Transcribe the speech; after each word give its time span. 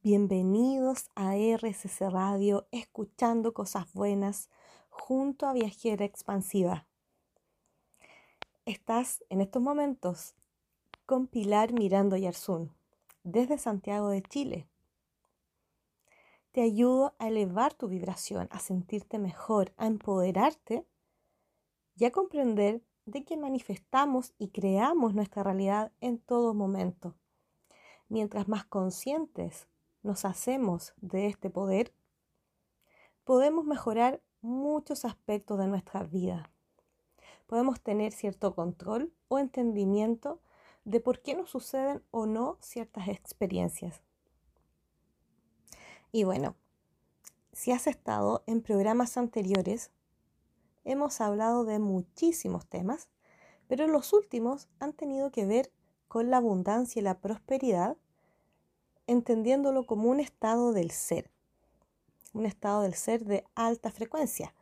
Bienvenidos 0.00 1.10
a 1.16 1.34
RSC 1.34 2.08
Radio, 2.08 2.68
escuchando 2.70 3.52
cosas 3.52 3.92
buenas 3.92 4.48
junto 4.90 5.44
a 5.44 5.52
Viajera 5.52 6.04
Expansiva. 6.04 6.86
Estás 8.64 9.24
en 9.28 9.40
estos 9.40 9.60
momentos 9.60 10.36
con 11.04 11.26
Pilar 11.26 11.72
Mirando 11.72 12.16
Yarzún, 12.16 12.72
desde 13.24 13.58
Santiago 13.58 14.10
de 14.10 14.22
Chile. 14.22 14.68
Te 16.52 16.62
ayudo 16.62 17.16
a 17.18 17.26
elevar 17.26 17.74
tu 17.74 17.88
vibración, 17.88 18.46
a 18.52 18.60
sentirte 18.60 19.18
mejor, 19.18 19.72
a 19.76 19.88
empoderarte 19.88 20.86
y 21.96 22.04
a 22.04 22.12
comprender 22.12 22.82
de 23.04 23.24
que 23.24 23.36
manifestamos 23.36 24.32
y 24.38 24.50
creamos 24.50 25.12
nuestra 25.14 25.42
realidad 25.42 25.90
en 26.00 26.18
todo 26.18 26.54
momento. 26.54 27.16
Mientras 28.08 28.46
más 28.46 28.64
conscientes 28.64 29.66
nos 30.08 30.24
hacemos 30.24 30.94
de 31.02 31.26
este 31.26 31.50
poder, 31.50 31.92
podemos 33.24 33.66
mejorar 33.66 34.22
muchos 34.40 35.04
aspectos 35.04 35.58
de 35.58 35.66
nuestra 35.66 36.02
vida. 36.02 36.50
Podemos 37.46 37.82
tener 37.82 38.12
cierto 38.12 38.54
control 38.54 39.12
o 39.28 39.38
entendimiento 39.38 40.40
de 40.86 41.00
por 41.00 41.20
qué 41.20 41.34
nos 41.34 41.50
suceden 41.50 42.02
o 42.10 42.24
no 42.24 42.56
ciertas 42.62 43.08
experiencias. 43.08 44.00
Y 46.10 46.24
bueno, 46.24 46.56
si 47.52 47.72
has 47.72 47.86
estado 47.86 48.42
en 48.46 48.62
programas 48.62 49.18
anteriores, 49.18 49.90
hemos 50.84 51.20
hablado 51.20 51.66
de 51.66 51.78
muchísimos 51.80 52.66
temas, 52.66 53.10
pero 53.66 53.86
los 53.86 54.14
últimos 54.14 54.68
han 54.80 54.94
tenido 54.94 55.30
que 55.30 55.44
ver 55.44 55.70
con 56.08 56.30
la 56.30 56.38
abundancia 56.38 57.00
y 57.00 57.02
la 57.02 57.18
prosperidad, 57.18 57.98
entendiéndolo 59.08 59.86
como 59.86 60.08
un 60.08 60.20
estado 60.20 60.72
del 60.72 60.92
ser, 60.92 61.30
un 62.34 62.46
estado 62.46 62.82
del 62.82 62.94
ser 62.94 63.24
de 63.24 63.44
alta 63.56 63.90
frecuencia. 63.90 64.54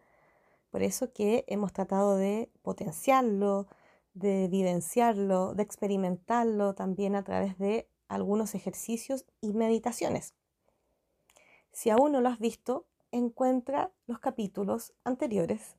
Por 0.71 0.83
eso 0.83 1.13
que 1.13 1.45
hemos 1.49 1.73
tratado 1.73 2.17
de 2.17 2.51
potenciarlo, 2.63 3.67
de 4.15 4.49
vivenciarlo, 4.49 5.53
de 5.55 5.63
experimentarlo 5.63 6.75
también 6.75 7.17
a 7.17 7.25
través 7.25 7.59
de 7.59 7.91
algunos 8.09 8.55
ejercicios 8.55 9.27
y 9.41 9.53
meditaciones. 9.53 10.35
Si 11.73 11.91
aún 11.91 12.13
no 12.13 12.21
lo 12.21 12.29
has 12.29 12.39
visto, 12.39 12.87
encuentra 13.11 13.93
los 14.07 14.21
capítulos 14.21 14.95
anteriores 15.05 15.77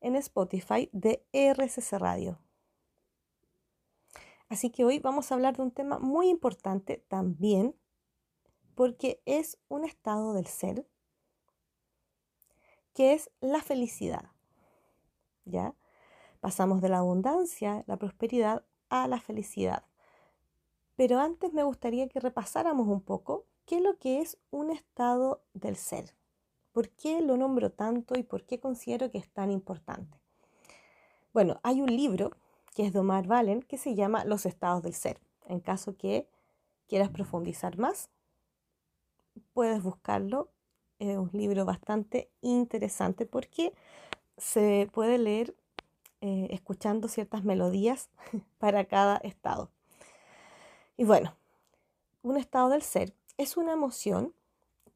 en 0.00 0.16
Spotify 0.16 0.90
de 0.92 1.24
RSC 1.32 1.98
Radio. 1.98 2.38
Así 4.48 4.70
que 4.70 4.84
hoy 4.84 4.98
vamos 4.98 5.30
a 5.30 5.34
hablar 5.34 5.56
de 5.56 5.62
un 5.62 5.70
tema 5.72 5.98
muy 5.98 6.28
importante 6.28 7.04
también 7.08 7.74
porque 8.76 9.22
es 9.24 9.58
un 9.68 9.84
estado 9.84 10.34
del 10.34 10.46
ser 10.46 10.86
que 12.92 13.14
es 13.14 13.30
la 13.40 13.62
felicidad. 13.62 14.30
¿Ya? 15.46 15.74
Pasamos 16.40 16.82
de 16.82 16.90
la 16.90 16.98
abundancia, 16.98 17.84
la 17.86 17.96
prosperidad 17.96 18.64
a 18.90 19.08
la 19.08 19.18
felicidad. 19.18 19.84
Pero 20.94 21.18
antes 21.18 21.52
me 21.54 21.64
gustaría 21.64 22.08
que 22.08 22.20
repasáramos 22.20 22.86
un 22.86 23.00
poco 23.00 23.46
qué 23.64 23.76
es 23.76 23.82
lo 23.82 23.98
que 23.98 24.20
es 24.20 24.38
un 24.50 24.70
estado 24.70 25.42
del 25.54 25.76
ser. 25.76 26.14
¿Por 26.72 26.90
qué 26.90 27.22
lo 27.22 27.38
nombro 27.38 27.72
tanto 27.72 28.18
y 28.18 28.22
por 28.22 28.44
qué 28.44 28.60
considero 28.60 29.10
que 29.10 29.18
es 29.18 29.28
tan 29.30 29.50
importante? 29.50 30.20
Bueno, 31.32 31.60
hay 31.62 31.80
un 31.80 31.94
libro 31.94 32.30
que 32.74 32.84
es 32.84 32.92
de 32.92 32.98
Omar 32.98 33.26
Valen 33.26 33.62
que 33.62 33.78
se 33.78 33.94
llama 33.94 34.26
Los 34.26 34.44
estados 34.44 34.82
del 34.82 34.92
ser. 34.92 35.18
En 35.46 35.60
caso 35.60 35.96
que 35.96 36.28
quieras 36.86 37.08
profundizar 37.08 37.78
más, 37.78 38.10
puedes 39.52 39.82
buscarlo. 39.82 40.50
Es 40.98 41.16
un 41.16 41.30
libro 41.32 41.64
bastante 41.64 42.30
interesante 42.40 43.26
porque 43.26 43.74
se 44.36 44.88
puede 44.92 45.18
leer 45.18 45.54
eh, 46.20 46.48
escuchando 46.50 47.08
ciertas 47.08 47.44
melodías 47.44 48.10
para 48.58 48.84
cada 48.86 49.16
estado. 49.18 49.70
Y 50.96 51.04
bueno, 51.04 51.36
un 52.22 52.36
estado 52.36 52.70
del 52.70 52.82
ser 52.82 53.14
es 53.36 53.56
una 53.56 53.72
emoción 53.72 54.34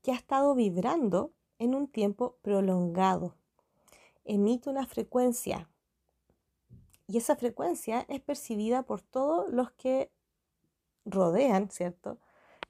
que 0.03 0.13
ha 0.13 0.17
estado 0.17 0.55
vibrando 0.55 1.33
en 1.59 1.75
un 1.75 1.89
tiempo 1.89 2.37
prolongado. 2.43 3.35
Emite 4.25 4.71
una 4.71 4.87
frecuencia 4.87 5.69
y 7.07 7.19
esa 7.19 7.35
frecuencia 7.37 8.07
es 8.09 8.21
percibida 8.21 8.83
por 8.83 9.03
todos 9.03 9.53
los 9.53 9.73
que 9.73 10.11
rodean, 11.05 11.69
¿cierto? 11.71 12.19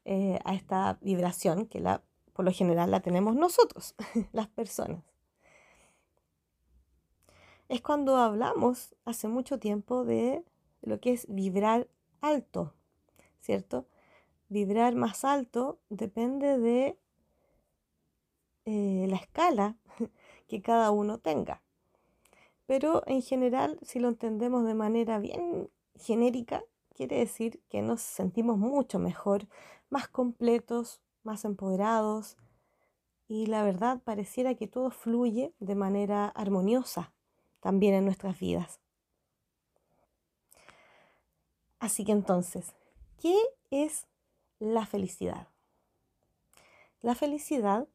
Eh, 0.05 0.39
a 0.45 0.55
esta 0.55 0.99
vibración 1.03 1.67
que 1.67 1.79
la, 1.79 2.03
por 2.33 2.45
lo 2.45 2.53
general 2.53 2.91
la 2.91 3.01
tenemos 3.01 3.37
nosotros, 3.37 3.95
las 4.33 4.49
personas. 4.49 5.05
Es 7.69 7.83
cuando 7.83 8.17
hablamos 8.17 8.95
hace 9.05 9.29
mucho 9.29 9.59
tiempo 9.59 10.05
de 10.05 10.43
lo 10.83 11.01
que 11.01 11.13
es 11.13 11.27
vibrar 11.29 11.87
alto, 12.21 12.75
¿cierto? 13.41 13.87
Vibrar 14.49 14.95
más 14.97 15.25
alto 15.25 15.79
depende 15.91 16.59
de 16.59 16.99
eh, 18.65 19.07
la 19.09 19.17
escala 19.17 19.77
que 20.49 20.63
cada 20.63 20.91
uno 20.91 21.19
tenga. 21.19 21.63
Pero 22.67 23.03
en 23.07 23.23
general, 23.23 23.79
si 23.83 24.01
lo 24.01 24.09
entendemos 24.09 24.65
de 24.65 24.75
manera 24.75 25.19
bien 25.19 25.71
genérica, 25.97 26.65
quiere 26.95 27.19
decir 27.19 27.61
que 27.69 27.83
nos 27.83 28.01
sentimos 28.01 28.59
mucho 28.59 28.99
mejor, 28.99 29.47
más 29.91 30.09
completos, 30.09 31.01
más 31.23 31.45
empoderados 31.45 32.37
y 33.29 33.47
la 33.47 33.63
verdad 33.63 34.01
pareciera 34.03 34.55
que 34.55 34.67
todo 34.67 34.91
fluye 34.91 35.55
de 35.59 35.75
manera 35.75 36.27
armoniosa 36.29 37.13
también 37.61 37.95
en 37.95 38.05
nuestras 38.05 38.39
vidas. 38.39 38.81
Así 41.79 42.05
que 42.05 42.13
entonces, 42.13 42.75
¿qué 43.21 43.37
es 43.71 44.07
la 44.59 44.87
felicidad? 44.87 45.49
La 47.03 47.15
felicidad 47.15 47.89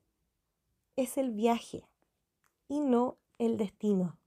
es 0.95 1.17
el 1.17 1.31
viaje 1.31 1.87
y 2.67 2.79
no 2.79 3.17
el 3.37 3.57
destino. 3.57 4.17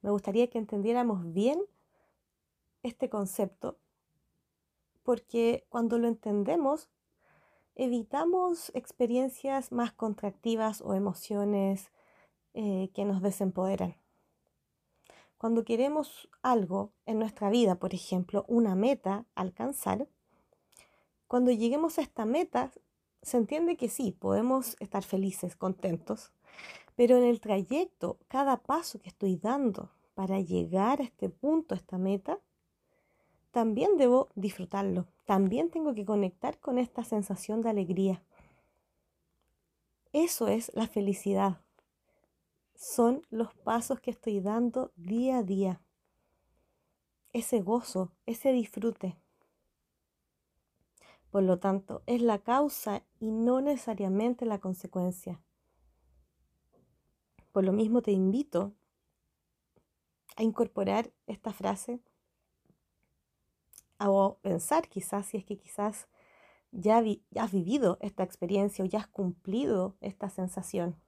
Me 0.00 0.10
gustaría 0.10 0.48
que 0.48 0.58
entendiéramos 0.58 1.32
bien 1.32 1.60
este 2.82 3.10
concepto 3.10 3.78
porque 5.06 5.64
cuando 5.68 5.98
lo 5.98 6.08
entendemos 6.08 6.90
evitamos 7.76 8.72
experiencias 8.74 9.70
más 9.70 9.92
contractivas 9.92 10.82
o 10.82 10.94
emociones 10.94 11.92
eh, 12.54 12.90
que 12.92 13.04
nos 13.04 13.22
desempoderan. 13.22 13.94
Cuando 15.38 15.64
queremos 15.64 16.28
algo 16.42 16.92
en 17.04 17.20
nuestra 17.20 17.50
vida, 17.50 17.76
por 17.76 17.94
ejemplo, 17.94 18.44
una 18.48 18.74
meta 18.74 19.26
alcanzar, 19.36 20.08
cuando 21.28 21.52
lleguemos 21.52 21.98
a 21.98 22.02
esta 22.02 22.24
meta 22.24 22.72
se 23.22 23.36
entiende 23.36 23.76
que 23.76 23.88
sí, 23.88 24.10
podemos 24.10 24.76
estar 24.80 25.04
felices, 25.04 25.54
contentos, 25.54 26.32
pero 26.96 27.16
en 27.16 27.24
el 27.24 27.40
trayecto, 27.40 28.18
cada 28.26 28.56
paso 28.56 28.98
que 28.98 29.08
estoy 29.08 29.36
dando 29.36 29.92
para 30.14 30.40
llegar 30.40 31.00
a 31.00 31.04
este 31.04 31.28
punto, 31.28 31.76
a 31.76 31.78
esta 31.78 31.96
meta, 31.96 32.40
también 33.56 33.96
debo 33.96 34.28
disfrutarlo. 34.34 35.06
También 35.24 35.70
tengo 35.70 35.94
que 35.94 36.04
conectar 36.04 36.58
con 36.60 36.76
esta 36.76 37.04
sensación 37.04 37.62
de 37.62 37.70
alegría. 37.70 38.22
Eso 40.12 40.46
es 40.46 40.70
la 40.74 40.86
felicidad. 40.86 41.62
Son 42.74 43.22
los 43.30 43.54
pasos 43.54 43.98
que 44.00 44.10
estoy 44.10 44.40
dando 44.40 44.92
día 44.96 45.38
a 45.38 45.42
día. 45.42 45.80
Ese 47.32 47.62
gozo, 47.62 48.12
ese 48.26 48.52
disfrute. 48.52 49.16
Por 51.30 51.42
lo 51.42 51.58
tanto, 51.58 52.02
es 52.04 52.20
la 52.20 52.40
causa 52.40 53.04
y 53.20 53.30
no 53.30 53.62
necesariamente 53.62 54.44
la 54.44 54.58
consecuencia. 54.58 55.40
Por 57.52 57.64
lo 57.64 57.72
mismo 57.72 58.02
te 58.02 58.12
invito 58.12 58.74
a 60.36 60.42
incorporar 60.42 61.10
esta 61.26 61.54
frase 61.54 62.02
o 63.98 64.38
pensar 64.42 64.88
quizás 64.88 65.26
si 65.26 65.38
es 65.38 65.44
que 65.44 65.58
quizás 65.58 66.08
ya, 66.72 67.02
has 67.36 67.52
vivido 67.52 67.98
esta 68.00 68.22
experiencia 68.22 68.84
o 68.84 68.88
ya 68.88 69.00
has 69.00 69.08
cumplido 69.08 69.96
esta 70.00 70.28
sensación. 70.28 71.00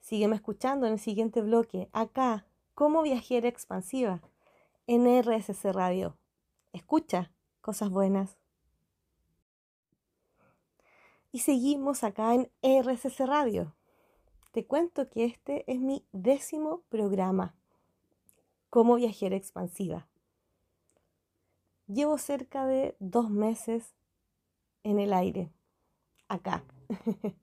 Sígueme 0.00 0.36
escuchando 0.36 0.86
en 0.86 0.94
el 0.94 0.98
siguiente 1.00 1.40
bloque, 1.40 1.88
acá, 1.92 2.46
como 2.74 3.02
viajera 3.02 3.48
expansiva, 3.48 4.20
en 4.86 5.06
RSC 5.06 5.72
Radio. 5.72 6.16
Escucha 6.72 7.32
cosas 7.60 7.90
buenas. 7.90 8.38
Y 11.32 11.40
seguimos 11.40 12.04
acá 12.04 12.34
en 12.34 12.50
RCC 12.62 13.26
Radio. 13.26 13.74
Te 14.52 14.64
cuento 14.64 15.10
que 15.10 15.24
este 15.24 15.70
es 15.70 15.80
mi 15.80 16.06
décimo 16.12 16.82
programa 16.88 17.54
como 18.70 18.94
viajera 18.94 19.36
expansiva. 19.36 20.06
Llevo 21.86 22.18
cerca 22.18 22.66
de 22.66 22.96
dos 22.98 23.30
meses 23.30 23.94
en 24.82 24.98
el 24.98 25.12
aire, 25.12 25.50
acá. 26.28 26.64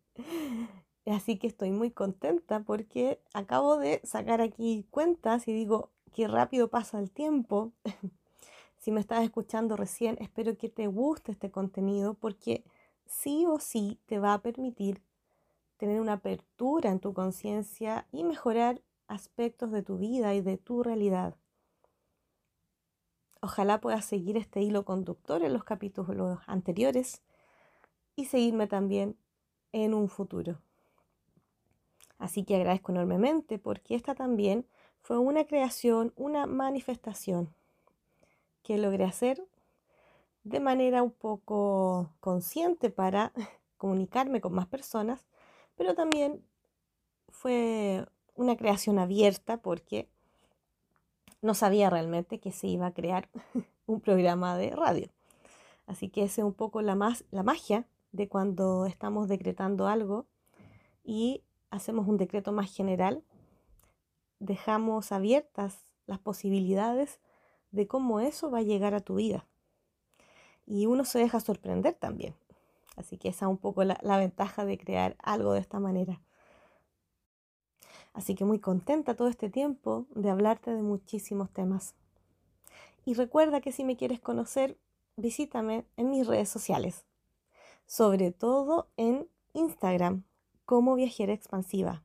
Así 1.06 1.38
que 1.38 1.48
estoy 1.48 1.72
muy 1.72 1.92
contenta 1.92 2.62
porque 2.62 3.22
acabo 3.34 3.78
de 3.78 4.00
sacar 4.04 4.42
aquí 4.42 4.88
cuentas 4.90 5.48
y 5.48 5.54
digo, 5.54 5.90
qué 6.14 6.28
rápido 6.28 6.70
pasa 6.70 7.00
el 7.00 7.12
tiempo. 7.12 7.74
si 8.80 8.92
me 8.92 9.02
estás 9.02 9.24
escuchando 9.24 9.76
recién, 9.76 10.18
espero 10.22 10.58
que 10.58 10.70
te 10.70 10.88
guste 10.88 11.34
este 11.34 11.52
contenido 11.52 12.14
porque 12.14 12.64
sí 13.06 13.46
o 13.46 13.60
sí 13.60 14.00
te 14.06 14.20
va 14.20 14.34
a 14.34 14.42
permitir 14.42 15.02
tener 15.78 16.00
una 16.00 16.14
apertura 16.14 16.90
en 16.90 17.00
tu 17.00 17.14
conciencia 17.14 18.08
y 18.12 18.24
mejorar 18.24 18.82
aspectos 19.08 19.72
de 19.72 19.84
tu 19.84 19.98
vida 19.98 20.34
y 20.34 20.42
de 20.42 20.58
tu 20.58 20.84
realidad. 20.84 21.36
Ojalá 23.44 23.82
puedas 23.82 24.06
seguir 24.06 24.38
este 24.38 24.62
hilo 24.62 24.86
conductor 24.86 25.44
en 25.44 25.52
los 25.52 25.66
capítulos 25.66 26.40
anteriores 26.48 27.22
y 28.16 28.24
seguirme 28.24 28.68
también 28.68 29.18
en 29.74 29.94
un 29.94 30.08
futuro. 30.08 30.62
Así 32.20 32.46
que 32.46 32.56
agradezco 32.56 32.94
enormemente 32.94 33.60
porque 33.60 33.96
esta 33.96 34.16
también 34.16 34.66
fue 35.02 35.18
una 35.18 35.44
creación, 35.44 36.14
una 36.16 36.46
manifestación 36.46 37.54
que 38.62 38.78
logré 38.78 39.04
hacer 39.04 39.46
de 40.46 40.62
manera 40.62 41.04
un 41.04 41.12
poco 41.12 42.12
consciente 42.22 42.92
para 42.92 43.34
comunicarme 43.76 44.40
con 44.40 44.54
más 44.54 44.68
personas, 44.68 45.26
pero 45.76 45.96
también 45.96 46.48
fue 47.28 48.08
una 48.36 48.56
creación 48.56 49.00
abierta 49.00 49.58
porque 49.58 50.08
no 51.44 51.54
sabía 51.54 51.90
realmente 51.90 52.40
que 52.40 52.52
se 52.52 52.68
iba 52.68 52.88
a 52.88 52.94
crear 52.94 53.30
un 53.86 54.00
programa 54.00 54.58
de 54.58 54.72
radio. 54.72 55.10
Así 55.86 56.10
que 56.10 56.24
esa 56.24 56.42
es 56.42 56.46
un 56.46 56.54
poco 56.54 56.82
la, 56.82 56.96
más, 56.96 57.26
la 57.30 57.44
magia 57.44 57.86
de 58.14 58.30
cuando 58.30 58.86
estamos 58.86 59.28
decretando 59.28 59.88
algo 59.88 60.26
y 61.04 61.44
hacemos 61.70 62.08
un 62.08 62.18
decreto 62.18 62.54
más 62.54 62.74
general, 62.74 63.24
dejamos 64.40 65.12
abiertas 65.12 65.86
las 66.06 66.20
posibilidades 66.20 67.20
de 67.72 67.88
cómo 67.88 68.22
eso 68.22 68.50
va 68.50 68.60
a 68.60 68.64
llegar 68.64 68.94
a 68.94 69.02
tu 69.02 69.16
vida. 69.16 69.46
Y 70.66 70.86
uno 70.86 71.04
se 71.04 71.20
deja 71.20 71.42
sorprender 71.42 71.96
también. 71.96 72.36
Así 72.96 73.18
que 73.18 73.28
esa 73.30 73.46
es 73.48 73.50
un 73.50 73.58
poco 73.58 73.84
la, 73.84 74.00
la 74.02 74.18
ventaja 74.18 74.64
de 74.64 74.78
crear 74.78 75.18
algo 75.22 75.52
de 75.52 75.60
esta 75.60 75.80
manera. 75.80 76.22
Así 78.14 78.36
que 78.36 78.46
muy 78.46 78.60
contenta 78.60 79.16
todo 79.16 79.28
este 79.28 79.50
tiempo 79.50 80.06
de 80.14 80.30
hablarte 80.30 80.74
de 80.74 80.82
muchísimos 80.82 81.50
temas. 81.52 81.96
Y 83.06 83.16
recuerda 83.16 83.60
que 83.60 83.72
si 83.72 83.84
me 83.84 83.98
quieres 83.98 84.20
conocer, 84.20 84.78
visítame 85.18 85.86
en 85.98 86.10
mis 86.10 86.28
redes 86.28 86.50
sociales, 86.50 87.06
sobre 87.86 88.32
todo 88.32 88.88
en 88.98 89.28
Instagram 89.54 90.24
como 90.66 90.96
viajera 90.96 91.34
expansiva 91.34 92.04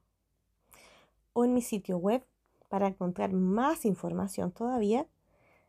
o 1.32 1.44
en 1.44 1.54
mi 1.54 1.62
sitio 1.62 1.98
web 1.98 2.24
para 2.68 2.88
encontrar 2.88 3.32
más 3.32 3.84
información 3.84 4.50
todavía, 4.50 5.06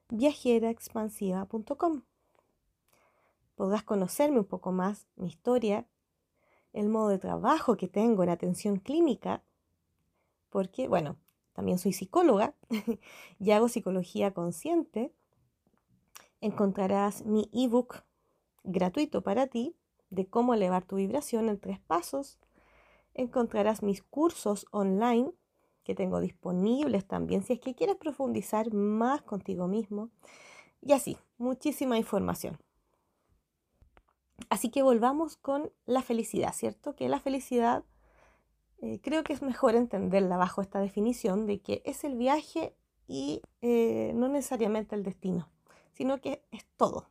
viajeraexpansiva.com. 0.09 2.01
Podrás 3.55 3.83
conocerme 3.83 4.39
un 4.39 4.45
poco 4.45 4.71
más, 4.71 5.05
mi 5.15 5.27
historia, 5.27 5.85
el 6.73 6.89
modo 6.89 7.09
de 7.09 7.19
trabajo 7.19 7.77
que 7.77 7.87
tengo 7.87 8.23
en 8.23 8.29
atención 8.29 8.77
clínica 8.77 9.43
porque, 10.49 10.87
bueno, 10.87 11.17
también 11.53 11.77
soy 11.77 11.93
psicóloga 11.93 12.55
y 13.39 13.51
hago 13.51 13.69
psicología 13.69 14.33
consciente. 14.33 15.13
Encontrarás 16.41 17.25
mi 17.25 17.49
ebook 17.53 18.03
gratuito 18.63 19.21
para 19.21 19.47
ti 19.47 19.75
de 20.09 20.27
cómo 20.27 20.53
elevar 20.53 20.85
tu 20.85 20.95
vibración 20.95 21.49
en 21.49 21.59
tres 21.59 21.79
pasos. 21.79 22.39
Encontrarás 23.13 23.83
mis 23.83 24.01
cursos 24.01 24.65
online 24.71 25.31
que 25.83 25.95
tengo 25.95 26.19
disponibles 26.19 27.05
también 27.07 27.43
si 27.43 27.53
es 27.53 27.59
que 27.59 27.75
quieres 27.75 27.95
profundizar 27.95 28.71
más 28.73 29.21
contigo 29.23 29.67
mismo. 29.67 30.11
Y 30.81 30.93
así, 30.93 31.17
muchísima 31.37 31.97
información. 31.97 32.57
Así 34.49 34.69
que 34.69 34.83
volvamos 34.83 35.35
con 35.35 35.71
la 35.85 36.01
felicidad, 36.01 36.53
¿cierto? 36.53 36.95
Que 36.95 37.09
la 37.09 37.19
felicidad 37.19 37.83
eh, 38.81 38.99
creo 39.01 39.23
que 39.23 39.33
es 39.33 39.41
mejor 39.41 39.75
entenderla 39.75 40.37
bajo 40.37 40.61
esta 40.61 40.79
definición 40.79 41.45
de 41.45 41.59
que 41.59 41.81
es 41.85 42.03
el 42.03 42.15
viaje 42.15 42.75
y 43.07 43.41
eh, 43.61 44.11
no 44.15 44.29
necesariamente 44.29 44.95
el 44.95 45.03
destino, 45.03 45.49
sino 45.93 46.21
que 46.21 46.43
es 46.51 46.65
todo. 46.77 47.09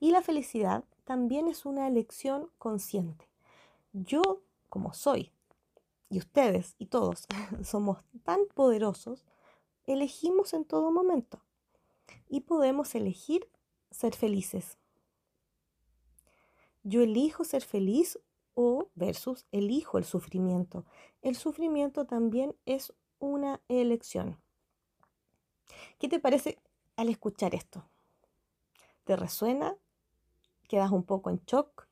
Y 0.00 0.12
la 0.12 0.22
felicidad 0.22 0.84
también 1.04 1.48
es 1.48 1.66
una 1.66 1.86
elección 1.86 2.50
consciente. 2.58 3.28
Yo, 3.92 4.42
como 4.68 4.94
soy, 4.94 5.30
y 6.08 6.18
ustedes 6.18 6.74
y 6.78 6.86
todos 6.86 7.26
somos 7.64 7.98
tan 8.22 8.40
poderosos, 8.54 9.24
elegimos 9.86 10.54
en 10.54 10.64
todo 10.64 10.90
momento 10.90 11.40
y 12.28 12.40
podemos 12.40 12.94
elegir 12.94 13.48
ser 13.90 14.14
felices. 14.14 14.78
Yo 16.82 17.02
elijo 17.02 17.44
ser 17.44 17.62
feliz 17.62 18.18
o 18.54 18.88
versus 18.94 19.46
elijo 19.52 19.98
el 19.98 20.04
sufrimiento. 20.04 20.84
El 21.22 21.36
sufrimiento 21.36 22.06
también 22.06 22.54
es 22.66 22.92
una 23.18 23.60
elección. 23.68 24.38
¿Qué 25.98 26.08
te 26.08 26.20
parece 26.20 26.58
al 26.96 27.08
escuchar 27.08 27.54
esto? 27.54 27.84
¿Te 29.04 29.16
resuena? 29.16 29.76
¿Quedas 30.68 30.90
un 30.90 31.04
poco 31.04 31.30
en 31.30 31.40
shock? 31.46 31.88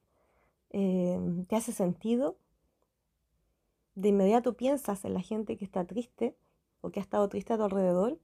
Em, 0.70 1.44
¿Te 1.44 1.56
hace 1.56 1.72
sentido? 1.72 2.38
De 3.94 4.08
inmediato 4.08 4.56
piensas 4.56 5.04
en 5.04 5.14
la 5.14 5.20
gente 5.20 5.56
que 5.56 5.64
está 5.64 5.84
triste 5.84 6.36
o 6.80 6.90
que 6.90 7.00
ha 7.00 7.02
estado 7.02 7.28
triste 7.28 7.52
a 7.52 7.56
tu 7.58 7.64
alrededor. 7.64 8.18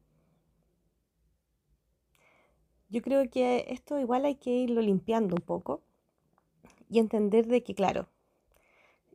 Yo 2.88 3.02
creo 3.02 3.28
que 3.28 3.66
esto 3.68 3.98
igual 3.98 4.24
hay 4.24 4.36
que 4.36 4.50
irlo 4.50 4.80
limpiando 4.80 5.34
un 5.34 5.42
poco 5.42 5.82
y 6.88 6.98
entender 6.98 7.46
de 7.46 7.62
que, 7.62 7.74
claro, 7.74 8.08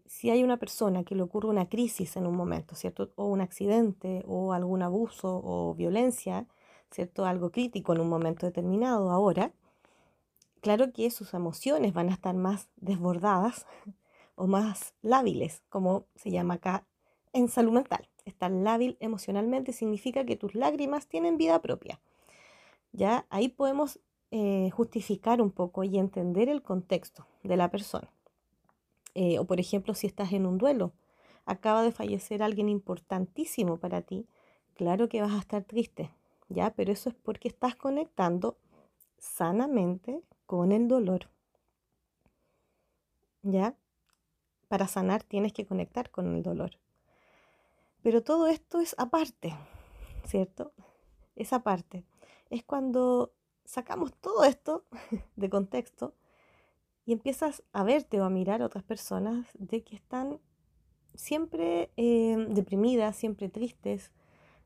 si 0.06 0.30
hay 0.30 0.44
una 0.44 0.58
persona 0.58 1.04
que 1.04 1.16
le 1.16 1.24
ocurre 1.24 1.48
una 1.50 1.70
crisis 1.70 2.16
en 2.18 2.28
un 2.28 2.36
momento, 2.36 2.76
¿cierto? 2.76 3.12
O 3.16 3.26
un 3.26 3.42
accidente, 3.42 4.24
o 4.28 4.54
algún 4.54 4.82
abuso 4.82 5.42
o 5.44 5.74
violencia, 5.76 6.48
¿cierto? 6.92 7.26
Algo 7.26 7.52
crítico 7.52 7.94
en 7.94 8.02
un 8.02 8.10
momento 8.10 8.46
determinado 8.46 9.12
ahora, 9.12 9.54
claro 10.62 10.92
que 10.94 11.12
sus 11.12 11.34
emociones 11.34 11.94
van 11.94 12.10
a 12.10 12.14
estar 12.14 12.36
más 12.36 12.69
desbordadas 12.78 13.66
o 14.36 14.48
más 14.48 14.94
lábiles, 15.02 15.62
como 15.69 16.06
se 16.16 16.31
llama 16.31 16.56
acá 16.56 16.86
en 17.33 17.50
salud 17.50 17.74
mental. 17.74 18.07
Estar 18.26 18.52
lábil 18.52 18.98
emocionalmente 19.00 19.74
significa 19.74 20.26
que 20.26 20.38
tus 20.38 20.56
lágrimas 20.56 21.07
tienen 21.07 21.38
vida 21.38 21.62
propia. 21.62 22.00
Ya 22.94 23.26
ahí 23.30 23.50
podemos 23.50 24.00
eh, 24.31 24.69
justificar 24.72 25.42
un 25.42 25.52
poco 25.52 25.83
y 25.83 25.98
entender 25.98 26.48
el 26.48 26.62
contexto 26.62 27.28
de 27.44 27.57
la 27.57 27.69
persona. 27.69 28.10
Eh, 29.16 29.40
o 29.40 29.46
por 29.46 29.60
ejemplo, 29.60 29.94
si 29.94 30.08
estás 30.08 30.34
en 30.34 30.46
un 30.46 30.58
duelo, 30.58 30.94
acaba 31.46 31.84
de 31.84 31.92
fallecer 31.92 32.42
alguien 32.42 32.70
importantísimo 32.70 33.78
para 33.78 34.02
ti, 34.02 34.28
claro 34.74 35.10
que 35.10 35.22
vas 35.22 35.34
a 35.34 35.40
estar 35.40 35.64
triste, 35.64 36.12
¿ya? 36.50 36.74
Pero 36.74 36.92
eso 36.92 37.10
es 37.10 37.16
porque 37.16 37.48
estás 37.48 37.76
conectando 37.76 38.58
sanamente 39.18 40.22
con 40.46 40.72
el 40.72 40.88
dolor, 40.88 41.30
¿ya? 43.44 43.76
Para 44.68 44.88
sanar 44.88 45.24
tienes 45.24 45.54
que 45.54 45.66
conectar 45.66 46.10
con 46.10 46.36
el 46.36 46.44
dolor. 46.44 46.80
Pero 48.02 48.22
todo 48.24 48.48
esto 48.48 48.80
es 48.80 48.96
aparte, 48.98 49.54
¿cierto? 50.26 50.74
Es 51.36 51.54
aparte. 51.54 52.04
Es 52.50 52.64
cuando 52.64 53.34
sacamos 53.66 54.14
todo 54.14 54.44
esto 54.44 54.84
de 55.36 55.50
contexto 55.50 56.14
y 57.06 57.14
empiezas 57.14 57.64
a 57.74 57.83
verte 57.83 58.22
o 58.22 58.26
a 58.26 58.30
mirar 58.30 58.62
a 58.62 58.66
otras 58.66 58.83
personas 58.83 59.48
de 59.54 59.83
que 59.83 59.95
están 59.95 60.40
siempre 61.16 61.92
eh, 61.98 62.48
deprimidas, 62.50 63.16
siempre 63.16 63.50
tristes, 63.50 64.12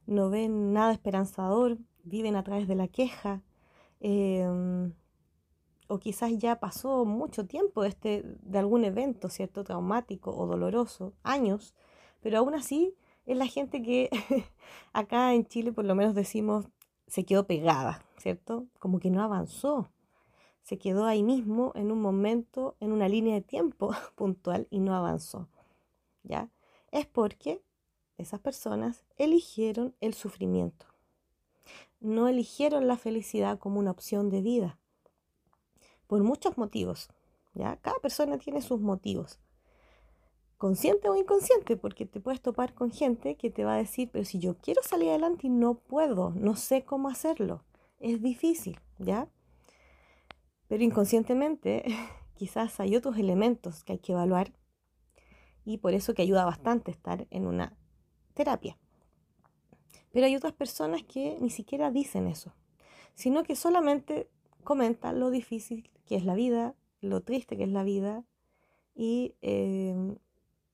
no 0.06 0.30
ven 0.30 0.74
nada 0.74 0.94
esperanzador, 0.94 1.78
viven 2.04 2.36
a 2.36 2.44
través 2.44 2.68
de 2.68 2.76
la 2.76 2.88
queja, 2.88 3.42
em, 4.00 4.94
o 5.88 6.00
quizás 6.00 6.38
ya 6.38 6.60
pasó 6.60 7.06
mucho 7.06 7.46
tiempo 7.46 7.84
este, 7.84 8.24
de 8.42 8.60
algún 8.60 8.84
evento, 8.86 9.30
¿cierto? 9.30 9.64
Traumático 9.64 10.36
o 10.36 10.48
doloroso, 10.48 11.14
años, 11.24 11.74
pero 12.22 12.40
aún 12.40 12.56
así 12.56 12.96
es 13.26 13.38
la 13.38 13.48
gente 13.48 13.82
que 13.82 14.10
acá 14.94 15.34
en 15.34 15.46
Chile 15.46 15.72
por 15.72 15.86
lo 15.86 15.96
menos 15.96 16.16
decimos 16.16 16.66
se 17.08 17.26
quedó 17.26 17.48
pegada, 17.48 18.06
¿cierto? 18.18 18.68
Como 18.80 19.00
que 19.00 19.10
no 19.10 19.24
avanzó, 19.24 19.90
se 20.68 20.78
quedó 20.78 21.06
ahí 21.06 21.24
mismo 21.24 21.72
en 21.76 21.94
un 21.94 22.02
momento, 22.02 22.76
en 22.82 22.92
una 22.92 23.08
línea 23.08 23.36
de 23.36 23.42
tiempo 23.42 23.92
puntual 24.16 24.68
y 24.70 24.80
no 24.80 24.94
avanzó. 24.94 25.48
¿Ya? 26.24 26.52
Es 26.92 27.06
porque 27.06 27.64
esas 28.18 28.42
personas 28.42 29.06
eligieron 29.16 29.96
el 30.02 30.14
sufrimiento. 30.14 30.86
no 32.02 32.28
eligieron 32.28 32.86
la 32.86 32.98
felicidad 32.98 33.58
como 33.60 33.80
una 33.80 33.92
opción 33.92 34.30
de 34.30 34.42
vida. 34.42 34.78
Por 36.06 36.22
muchos 36.22 36.58
motivos. 36.58 37.08
¿ya? 37.54 37.78
Cada 37.78 38.00
persona 38.00 38.38
tiene 38.38 38.62
sus 38.62 38.82
motivos. 38.82 39.40
Consciente 40.58 41.08
o 41.08 41.16
inconsciente, 41.16 41.78
porque 41.78 42.06
te 42.06 42.20
puedes 42.20 42.42
topar 42.42 42.74
con 42.74 42.92
gente 42.92 43.36
que 43.36 43.50
te 43.50 43.64
va 43.64 43.76
a 43.76 43.78
decir, 43.78 44.10
pero 44.12 44.26
si 44.26 44.40
yo 44.40 44.58
quiero 44.58 44.84
salir 44.84 45.12
adelante 45.12 45.48
y 45.48 45.50
no 45.50 45.76
puedo, 45.76 46.32
no 46.32 46.58
sé 46.58 46.84
cómo 46.84 47.08
hacerlo. 47.08 47.64
Es 48.00 48.22
difícil, 48.22 48.82
¿ya? 48.98 49.30
Pero 50.68 50.84
inconscientemente 50.84 51.84
quizás 52.36 52.80
hay 52.80 52.96
otros 52.96 53.18
elementos 53.18 53.84
que 53.84 53.94
hay 53.94 54.00
que 54.00 54.14
evaluar 54.14 54.54
y 55.66 55.78
por 55.78 55.94
eso 55.94 56.14
que 56.14 56.22
ayuda 56.22 56.46
bastante 56.46 56.92
estar 56.92 57.28
en 57.30 57.46
una 57.46 57.76
terapia. 58.34 58.78
Pero 60.12 60.26
hay 60.26 60.36
otras 60.36 60.54
personas 60.54 61.04
que 61.04 61.38
ni 61.42 61.50
siquiera 61.50 61.92
dicen 61.92 62.28
eso, 62.28 62.54
sino 63.16 63.44
que 63.44 63.56
solamente 63.56 64.30
comentan 64.64 65.20
lo 65.20 65.30
difícil 65.30 65.90
que 66.06 66.16
es 66.16 66.24
la 66.24 66.36
vida, 66.36 66.76
lo 67.02 67.22
triste 67.22 67.58
que 67.58 67.64
es 67.64 67.70
la 67.70 67.84
vida 67.84 68.24
y 68.96 69.36
em, 69.42 70.18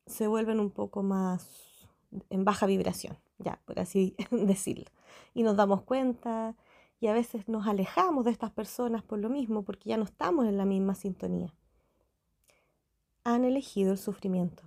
se 0.06 0.28
vuelven 0.28 0.60
un 0.60 0.72
poco 0.72 1.04
más 1.04 1.50
en 2.30 2.46
baja 2.46 2.68
vibración, 2.68 3.18
ya, 3.40 3.60
por 3.66 3.80
así 3.80 4.16
decirlo. 4.32 4.86
Y 5.34 5.44
nos 5.44 5.56
damos 5.56 5.82
cuenta 5.82 6.56
y 7.04 7.08
a 7.08 7.14
veces 7.14 7.50
nos 7.50 7.68
alejamos 7.68 8.24
de 8.24 8.32
estas 8.32 8.52
personas 8.52 9.04
por 9.04 9.20
lo 9.20 9.28
mismo, 9.28 9.64
porque 9.64 9.90
ya 9.90 9.98
no 9.98 10.06
estamos 10.06 10.46
en 10.46 10.56
la 10.56 10.64
misma 10.64 10.96
sintonía. 10.96 11.54
Han 13.26 13.44
elegido 13.44 13.92
el 13.92 13.98
sufrimiento 13.98 14.64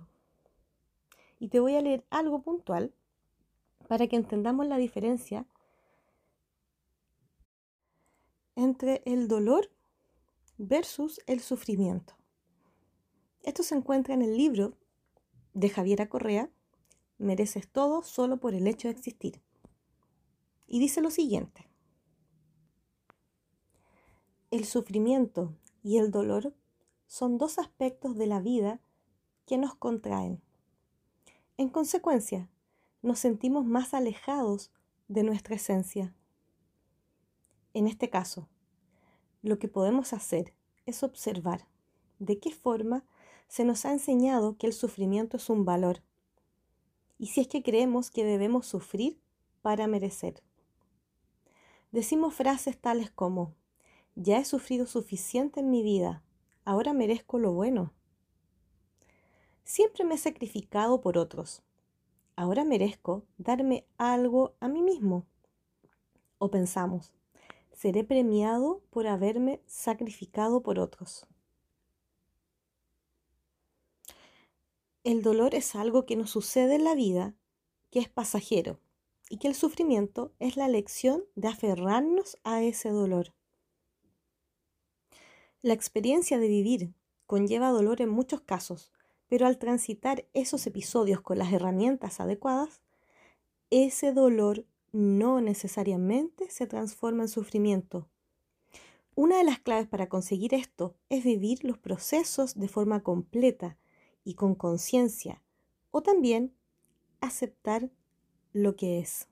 y 1.39 1.47
te 1.47 1.59
voy 1.59 1.75
a 1.75 1.81
leer 1.81 2.05
algo 2.11 2.43
puntual 2.43 2.93
para 3.87 4.05
que 4.05 4.17
entendamos 4.17 4.67
la 4.67 4.77
diferencia 4.77 5.47
entre 8.55 9.01
el 9.07 9.27
dolor 9.27 9.71
versus 10.59 11.19
el 11.25 11.39
sufrimiento. 11.39 12.13
Esto 13.41 13.63
se 13.63 13.73
encuentra 13.73 14.13
en 14.13 14.21
el 14.21 14.37
libro 14.37 14.77
de 15.55 15.69
Javiera 15.69 16.07
Correa, 16.07 16.51
Mereces 17.17 17.67
todo 17.67 18.03
solo 18.03 18.37
por 18.37 18.53
el 18.53 18.67
hecho 18.67 18.89
de 18.89 18.93
existir. 18.93 19.41
Y 20.67 20.79
dice 20.79 21.01
lo 21.01 21.09
siguiente. 21.09 21.67
El 24.49 24.63
sufrimiento 24.63 25.53
y 25.83 25.97
el 25.97 26.09
dolor 26.09 26.53
son 27.05 27.37
dos 27.37 27.59
aspectos 27.59 28.15
de 28.15 28.27
la 28.27 28.39
vida 28.39 28.79
que 29.45 29.57
nos 29.57 29.75
contraen. 29.75 30.41
En 31.57 31.67
consecuencia, 31.67 32.49
nos 33.01 33.19
sentimos 33.19 33.65
más 33.65 33.93
alejados 33.93 34.71
de 35.09 35.23
nuestra 35.23 35.55
esencia. 35.55 36.15
En 37.73 37.87
este 37.87 38.09
caso, 38.09 38.47
lo 39.41 39.59
que 39.59 39.67
podemos 39.67 40.13
hacer 40.13 40.53
es 40.85 41.03
observar 41.03 41.67
de 42.19 42.39
qué 42.39 42.51
forma 42.51 43.03
se 43.49 43.65
nos 43.65 43.83
ha 43.83 43.91
enseñado 43.91 44.57
que 44.57 44.67
el 44.67 44.73
sufrimiento 44.73 45.35
es 45.35 45.49
un 45.49 45.65
valor 45.65 46.01
y 47.19 47.27
si 47.27 47.41
es 47.41 47.49
que 47.49 47.63
creemos 47.63 48.11
que 48.11 48.23
debemos 48.23 48.65
sufrir 48.65 49.19
para 49.61 49.87
merecer. 49.87 50.41
Decimos 51.91 52.33
frases 52.33 52.79
tales 52.79 53.11
como, 53.11 53.53
ya 54.19 54.39
he 54.39 54.45
sufrido 54.45 54.87
suficiente 54.87 55.59
en 55.59 55.69
mi 55.69 55.83
vida, 55.83 56.23
ahora 56.65 56.91
merezco 56.91 57.37
lo 57.37 57.53
bueno. 57.53 57.93
Siempre 59.63 60.03
me 60.05 60.15
he 60.15 60.17
sacrificado 60.17 61.01
por 61.01 61.19
otros. 61.19 61.61
Ahora 62.35 62.63
merezco 62.63 63.25
darme 63.37 63.85
algo 63.97 64.55
a 64.59 64.67
mí 64.67 64.81
mismo. 64.81 65.27
O 66.39 66.49
pensamos, 66.49 67.13
seré 67.73 68.03
premiado 68.03 68.81
por 68.89 69.05
haberme 69.05 69.61
sacrificado 69.67 70.63
por 70.63 70.79
otros. 70.79 71.27
El 75.03 75.21
dolor 75.21 75.53
es 75.53 75.75
algo 75.75 76.07
que 76.07 76.15
nos 76.15 76.31
sucede 76.31 76.75
en 76.75 76.83
la 76.83 76.95
vida, 76.95 77.35
que 77.91 77.99
es 77.99 78.09
pasajero, 78.09 78.79
y 79.29 79.37
que 79.37 79.47
el 79.47 79.53
sufrimiento 79.53 80.33
es 80.39 80.57
la 80.57 80.67
lección 80.67 81.23
de 81.35 81.49
aferrarnos 81.49 82.37
a 82.43 82.63
ese 82.63 82.89
dolor. 82.89 83.36
La 85.67 85.73
experiencia 85.73 86.39
de 86.39 86.47
vivir 86.47 86.93
conlleva 87.25 87.71
dolor 87.71 87.99
en 87.99 88.07
muchos 88.07 88.39
casos, 88.39 88.93
pero 89.27 89.45
al 89.45 89.57
transitar 89.57 90.25
esos 90.33 90.65
episodios 90.65 91.19
con 91.19 91.37
las 91.37 91.51
herramientas 91.51 92.21
adecuadas, 92.21 92.79
ese 93.69 94.13
dolor 94.13 94.65
no 94.93 95.41
necesariamente 95.41 96.49
se 96.49 96.67
transforma 96.67 97.23
en 97.23 97.27
sufrimiento. 97.27 98.07
Una 99.13 99.39
de 99.39 99.43
las 99.43 99.59
claves 99.59 99.89
para 99.89 100.07
conseguir 100.07 100.53
esto 100.53 100.95
es 101.09 101.25
vivir 101.25 101.65
los 101.65 101.77
procesos 101.77 102.55
de 102.55 102.69
forma 102.69 103.03
completa 103.03 103.77
y 104.23 104.35
con 104.35 104.55
conciencia, 104.55 105.43
o 105.91 106.01
también 106.01 106.53
aceptar 107.19 107.91
lo 108.53 108.77
que 108.77 108.99
es. 108.99 109.27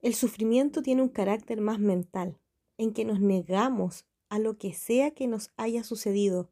El 0.00 0.14
sufrimiento 0.14 0.80
tiene 0.80 1.02
un 1.02 1.10
carácter 1.10 1.60
más 1.60 1.78
mental, 1.78 2.38
en 2.78 2.92
que 2.92 3.04
nos 3.04 3.20
negamos 3.20 4.04
a 4.28 4.38
lo 4.38 4.58
que 4.58 4.72
sea 4.72 5.12
que 5.12 5.26
nos 5.26 5.50
haya 5.56 5.84
sucedido 5.84 6.50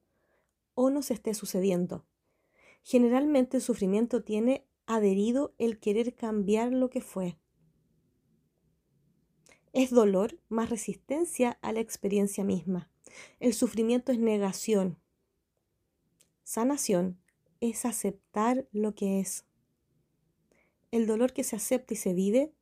o 0.75 0.91
nos 0.91 1.11
esté 1.11 1.35
sucediendo. 1.35 2.05
Generalmente 2.83 3.57
el 3.59 3.63
sufrimiento 3.63 4.23
tiene 4.23 4.67
adherido 4.87 5.55
el 5.59 5.79
querer 5.79 6.15
cambiar 6.15 6.73
lo 6.73 6.91
que 6.91 7.01
fue. 7.01 7.39
Es 9.73 9.91
dolor 9.91 10.39
más 10.49 10.71
resistencia 10.71 11.59
a 11.63 11.73
la 11.73 11.81
experiencia 11.81 12.45
misma. 12.45 12.91
El 13.41 13.55
sufrimiento 13.55 14.13
es 14.13 14.19
negación. 14.19 14.99
Sanación 16.45 17.19
es 17.61 17.85
aceptar 17.85 18.69
lo 18.73 18.95
que 18.95 19.21
es. 19.21 19.47
El 20.91 21.07
dolor 21.07 21.33
que 21.33 21.43
se 21.43 21.57
acepta 21.57 21.95
y 21.95 21.97
se 21.97 22.13
vive, 22.13 22.53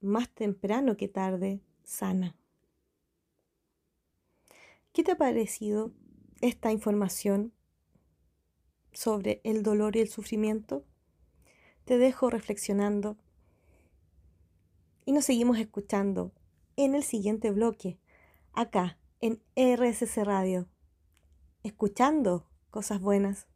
más 0.00 0.28
temprano 0.34 0.96
que 0.96 1.08
tarde, 1.08 1.60
sana. 1.84 2.39
¿Qué 5.00 5.04
te 5.04 5.12
ha 5.12 5.16
parecido 5.16 5.92
esta 6.42 6.72
información 6.72 7.54
sobre 8.92 9.40
el 9.44 9.62
dolor 9.62 9.96
y 9.96 10.00
el 10.00 10.10
sufrimiento, 10.10 10.84
te 11.86 11.96
dejo 11.96 12.28
reflexionando 12.28 13.16
y 15.06 15.12
nos 15.12 15.24
seguimos 15.24 15.58
escuchando 15.58 16.32
en 16.76 16.94
el 16.94 17.02
siguiente 17.02 17.50
bloque, 17.50 17.98
acá 18.52 18.98
en 19.20 19.42
RSC 19.56 20.22
Radio, 20.22 20.68
escuchando 21.62 22.44
cosas 22.68 23.00
buenas. 23.00 23.46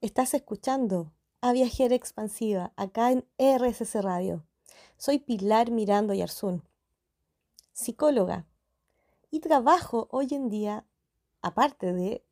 Estás 0.00 0.32
escuchando 0.32 1.12
a 1.42 1.52
Viajera 1.52 1.94
Expansiva 1.94 2.72
acá 2.76 3.12
en 3.12 3.26
RSC 3.36 4.00
Radio. 4.00 4.46
Soy 4.96 5.18
Pilar 5.18 5.70
Mirando 5.70 6.14
Yarzún, 6.14 6.62
psicóloga 7.74 8.46
y 9.30 9.40
trabajo 9.40 10.08
hoy 10.10 10.28
en 10.32 10.48
día, 10.48 10.84
aparte 11.42 11.92
de 11.92 12.24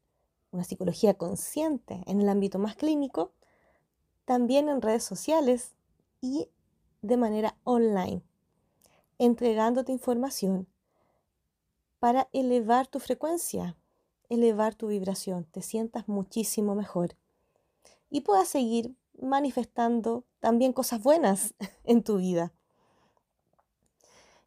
una 0.51 0.65
psicología 0.65 1.15
consciente 1.15 2.03
en 2.07 2.21
el 2.21 2.29
ámbito 2.29 2.59
más 2.59 2.77
clínico, 2.77 3.33
también 4.25 4.69
en 4.69 4.83
redes 4.83 5.05
sociales 5.05 5.75
y 6.21 6.49
de 7.03 7.17
manera 7.17 7.57
online, 7.65 8.23
entregándote 9.19 9.93
información 9.93 10.67
para 11.99 12.29
elevar 12.33 12.87
tu 12.87 13.01
frecuencia, 13.01 13.77
elevar 14.29 14.75
tu 14.75 14.89
vibración, 14.89 15.45
te 15.45 15.63
sientas 15.63 16.09
muchísimo 16.09 16.75
mejor 16.75 17.17
y 18.11 18.23
puedas 18.23 18.49
seguir 18.49 18.97
manifestando 19.21 20.25
también 20.41 20.73
cosas 20.73 21.03
buenas 21.03 21.55
en 21.85 22.03
tu 22.03 22.19
vida. 22.19 22.53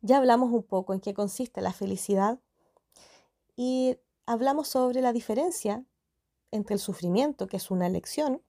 Ya 0.01 0.17
hablamos 0.17 0.51
un 0.53 0.63
poco 0.63 0.93
en 0.93 1.01
qué 1.01 1.13
consiste 1.13 1.59
la 1.59 1.73
felicidad 1.73 2.39
y 3.57 3.97
hablamos 4.25 4.69
sobre 4.69 5.01
la 5.01 5.11
diferencia 5.11 5.83
entre 6.51 6.75
el 6.75 6.79
sufrimiento, 6.79 7.47
que 7.47 7.57
es 7.57 7.69
una 7.69 7.85
elección, 7.85 8.41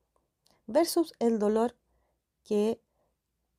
versus 0.66 1.12
el 1.18 1.40
dolor, 1.40 1.76
que 2.44 2.80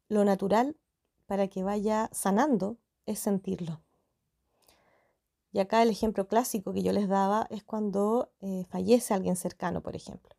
lo 0.07 0.23
natural 0.23 0.77
para 1.25 1.49
que 1.49 1.63
vaya 1.63 2.09
sanando 2.13 2.77
es 3.05 3.19
sentirlo. 3.19 3.81
Y 5.51 5.59
acá 5.59 5.81
el 5.81 5.89
ejemplo 5.89 6.27
clásico 6.27 6.71
que 6.71 6.83
yo 6.83 6.93
les 6.93 7.09
daba 7.09 7.45
es 7.49 7.63
cuando 7.63 8.31
eh, 8.39 8.63
fallece 8.69 9.13
alguien 9.13 9.35
cercano, 9.35 9.81
por 9.81 9.97
ejemplo. 9.97 10.33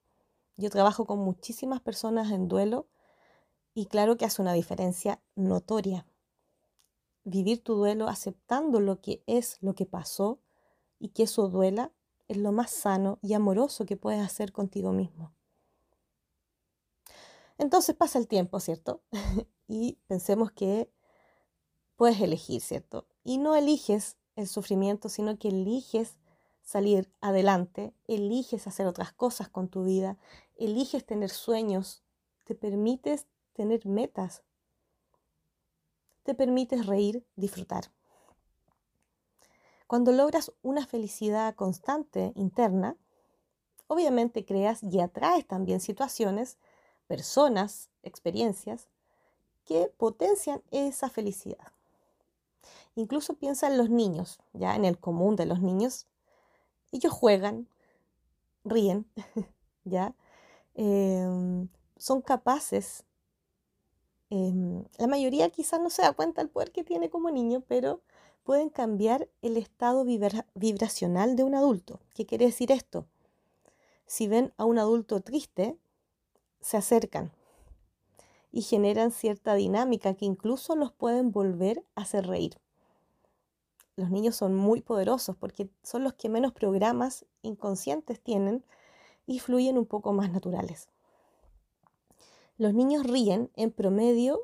Yo 0.56 0.70
trabajo 0.70 1.04
con 1.04 1.18
muchísimas 1.18 1.80
personas 1.80 2.30
en 2.30 2.48
duelo 2.48 2.88
y 3.74 3.86
claro 3.86 4.16
que 4.16 4.24
hace 4.24 4.40
una 4.40 4.54
diferencia 4.54 5.20
notoria 5.34 6.06
vivir 7.24 7.62
tu 7.62 7.74
duelo 7.74 8.08
aceptando 8.08 8.80
lo 8.80 9.00
que 9.00 9.22
es 9.26 9.58
lo 9.60 9.74
que 9.74 9.86
pasó 9.86 10.40
y 10.98 11.08
que 11.10 11.24
eso 11.24 11.48
duela 11.48 11.92
es 12.28 12.36
lo 12.36 12.52
más 12.52 12.70
sano 12.70 13.18
y 13.22 13.34
amoroso 13.34 13.84
que 13.86 13.96
puedes 13.96 14.22
hacer 14.22 14.52
contigo 14.52 14.92
mismo. 14.92 15.32
Entonces 17.58 17.94
pasa 17.94 18.18
el 18.18 18.28
tiempo, 18.28 18.60
¿cierto? 18.60 19.02
y 19.68 19.98
pensemos 20.06 20.50
que 20.52 20.90
puedes 21.96 22.20
elegir, 22.20 22.60
¿cierto? 22.60 23.06
Y 23.22 23.38
no 23.38 23.54
eliges 23.54 24.16
el 24.36 24.48
sufrimiento, 24.48 25.08
sino 25.08 25.38
que 25.38 25.48
eliges 25.48 26.16
salir 26.62 27.12
adelante, 27.20 27.94
eliges 28.06 28.66
hacer 28.66 28.86
otras 28.86 29.12
cosas 29.12 29.48
con 29.48 29.68
tu 29.68 29.84
vida, 29.84 30.18
eliges 30.56 31.04
tener 31.04 31.30
sueños, 31.30 32.02
te 32.44 32.54
permites 32.54 33.26
tener 33.52 33.86
metas, 33.86 34.42
te 36.22 36.34
permites 36.34 36.86
reír, 36.86 37.24
disfrutar. 37.36 37.90
Cuando 39.86 40.12
logras 40.12 40.52
una 40.62 40.86
felicidad 40.86 41.54
constante 41.54 42.32
interna, 42.34 42.96
obviamente 43.88 44.44
creas 44.44 44.82
y 44.82 45.00
atraes 45.00 45.46
también 45.46 45.80
situaciones, 45.80 46.56
personas, 47.06 47.90
experiencias 48.02 48.88
que 49.66 49.92
potencian 49.96 50.62
esa 50.70 51.10
felicidad. 51.10 51.72
Incluso 52.94 53.34
piensa 53.34 53.66
en 53.66 53.78
los 53.78 53.90
niños, 53.90 54.38
ya 54.52 54.76
en 54.76 54.84
el 54.84 54.98
común 54.98 55.36
de 55.36 55.46
los 55.46 55.60
niños. 55.60 56.06
Ellos 56.90 57.12
juegan, 57.12 57.68
ríen, 58.64 59.06
ya. 59.84 60.14
Em, 60.74 61.68
son 61.96 62.22
capaces 62.22 63.04
Em, 64.34 64.86
la 64.96 65.08
mayoría 65.08 65.50
quizás 65.50 65.78
no 65.78 65.90
se 65.90 66.00
da 66.00 66.14
cuenta 66.14 66.40
del 66.40 66.48
poder 66.48 66.72
que 66.72 66.84
tiene 66.84 67.10
como 67.10 67.30
niño, 67.30 67.62
pero 67.68 68.00
pueden 68.44 68.70
cambiar 68.70 69.28
el 69.42 69.58
estado 69.58 70.06
vibracional 70.06 71.36
de 71.36 71.44
un 71.44 71.54
adulto. 71.54 72.00
¿Qué 72.14 72.24
quiere 72.24 72.46
decir 72.46 72.72
esto? 72.72 73.04
Si 74.06 74.28
ven 74.28 74.54
a 74.56 74.64
un 74.64 74.78
adulto 74.78 75.20
triste, 75.20 75.76
se 76.62 76.78
acercan 76.78 77.30
y 78.50 78.62
generan 78.62 79.10
cierta 79.10 79.52
dinámica 79.52 80.14
que 80.14 80.24
incluso 80.24 80.76
los 80.76 80.92
pueden 80.92 81.30
volver 81.30 81.84
a 81.94 82.00
hacer 82.00 82.26
reír. 82.26 82.56
Los 83.96 84.10
niños 84.10 84.34
son 84.34 84.54
muy 84.54 84.80
poderosos 84.80 85.36
porque 85.36 85.68
son 85.82 86.04
los 86.04 86.14
que 86.14 86.30
menos 86.30 86.52
programas 86.52 87.26
inconscientes 87.42 88.18
tienen 88.18 88.64
y 89.26 89.40
fluyen 89.40 89.76
un 89.76 89.84
poco 89.84 90.14
más 90.14 90.32
naturales. 90.32 90.88
Los 92.62 92.74
niños 92.74 93.02
ríen 93.02 93.50
en 93.56 93.72
promedio 93.72 94.40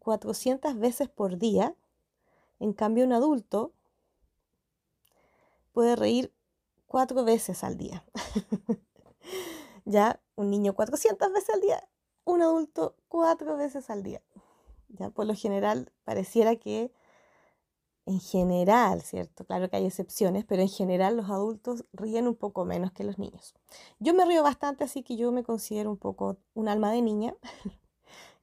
400 0.00 0.78
veces 0.78 1.08
por 1.08 1.38
día. 1.38 1.74
En 2.60 2.74
cambio, 2.74 3.06
un 3.06 3.14
adulto 3.14 3.72
puede 5.72 5.96
reír 5.96 6.30
cuatro 6.86 7.24
veces 7.24 7.64
al 7.64 7.78
día. 7.78 8.04
ya, 9.86 10.20
un 10.36 10.50
niño 10.50 10.74
400 10.74 11.32
veces 11.32 11.54
al 11.54 11.62
día, 11.62 11.88
un 12.24 12.42
adulto 12.42 12.96
cuatro 13.08 13.56
veces 13.56 13.88
al 13.88 14.02
día. 14.02 14.20
Ya, 14.88 15.08
por 15.08 15.24
lo 15.24 15.34
general, 15.34 15.90
pareciera 16.04 16.56
que 16.56 16.92
en 18.06 18.20
general, 18.20 19.02
¿cierto? 19.02 19.44
Claro 19.44 19.68
que 19.70 19.76
hay 19.76 19.86
excepciones, 19.86 20.44
pero 20.44 20.62
en 20.62 20.68
general 20.68 21.16
los 21.16 21.30
adultos 21.30 21.84
ríen 21.92 22.28
un 22.28 22.34
poco 22.34 22.64
menos 22.64 22.92
que 22.92 23.04
los 23.04 23.18
niños. 23.18 23.54
Yo 23.98 24.14
me 24.14 24.24
río 24.24 24.42
bastante, 24.42 24.84
así 24.84 25.02
que 25.02 25.16
yo 25.16 25.32
me 25.32 25.42
considero 25.42 25.90
un 25.90 25.96
poco 25.96 26.36
un 26.54 26.68
alma 26.68 26.92
de 26.92 27.02
niña. 27.02 27.34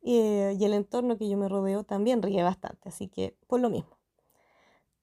Eh, 0.04 0.58
y 0.60 0.66
el 0.66 0.74
entorno 0.74 1.16
que 1.16 1.30
yo 1.30 1.38
me 1.38 1.48
rodeo 1.48 1.84
también 1.84 2.24
ríe 2.24 2.42
bastante, 2.42 2.90
así 2.90 3.08
que 3.08 3.38
por 3.46 3.60
lo 3.60 3.70
mismo. 3.70 4.00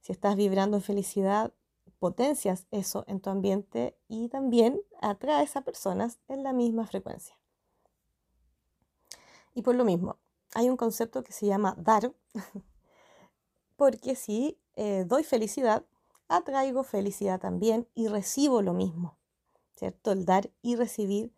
Si 0.00 0.11
estás 0.11 0.35
vibrando 0.35 0.77
en 0.77 0.83
felicidad, 0.83 1.53
potencias 1.99 2.67
eso 2.71 3.05
en 3.07 3.21
tu 3.21 3.31
ambiente 3.31 3.97
y 4.09 4.29
también 4.29 4.81
atraes 5.00 5.57
a 5.57 5.62
personas 5.62 6.19
en 6.29 6.43
la 6.43 6.53
misma 6.53 6.85
frecuencia. 6.85 7.38
Y 9.55 9.62
por 9.62 9.75
lo 9.75 9.85
mismo, 9.85 10.19
hay 10.55 10.69
un 10.69 10.77
concepto 10.77 11.23
que 11.23 11.33
se 11.33 11.47
llama 11.47 11.75
dar, 11.79 12.12
porque 13.78 14.16
si 14.16 14.58
eh, 14.75 15.04
doy 15.06 15.23
felicidad, 15.23 15.85
atraigo 16.26 16.82
felicidad 16.82 17.38
también 17.38 17.87
y 17.94 18.08
recibo 18.08 18.61
lo 18.61 18.74
mismo, 18.74 19.16
¿cierto? 19.76 20.11
El 20.11 20.24
dar 20.24 20.50
y 20.62 20.74
recibir 20.74 21.33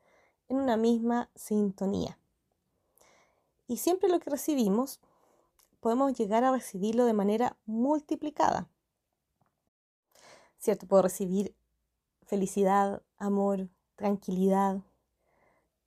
en 0.48 0.56
una 0.56 0.78
misma 0.78 1.28
sintonía. 1.34 2.18
Y 3.68 3.76
siempre 3.76 4.08
lo 4.08 4.20
que 4.20 4.30
recibimos, 4.30 5.00
podemos 5.80 6.14
llegar 6.14 6.42
a 6.42 6.50
recibirlo 6.50 7.04
de 7.04 7.12
manera 7.12 7.58
multiplicada. 7.66 8.70
¿Cierto? 10.58 10.86
Puedo 10.86 11.02
recibir 11.02 11.54
felicidad, 12.24 13.02
amor, 13.18 13.68
tranquilidad. 13.96 14.80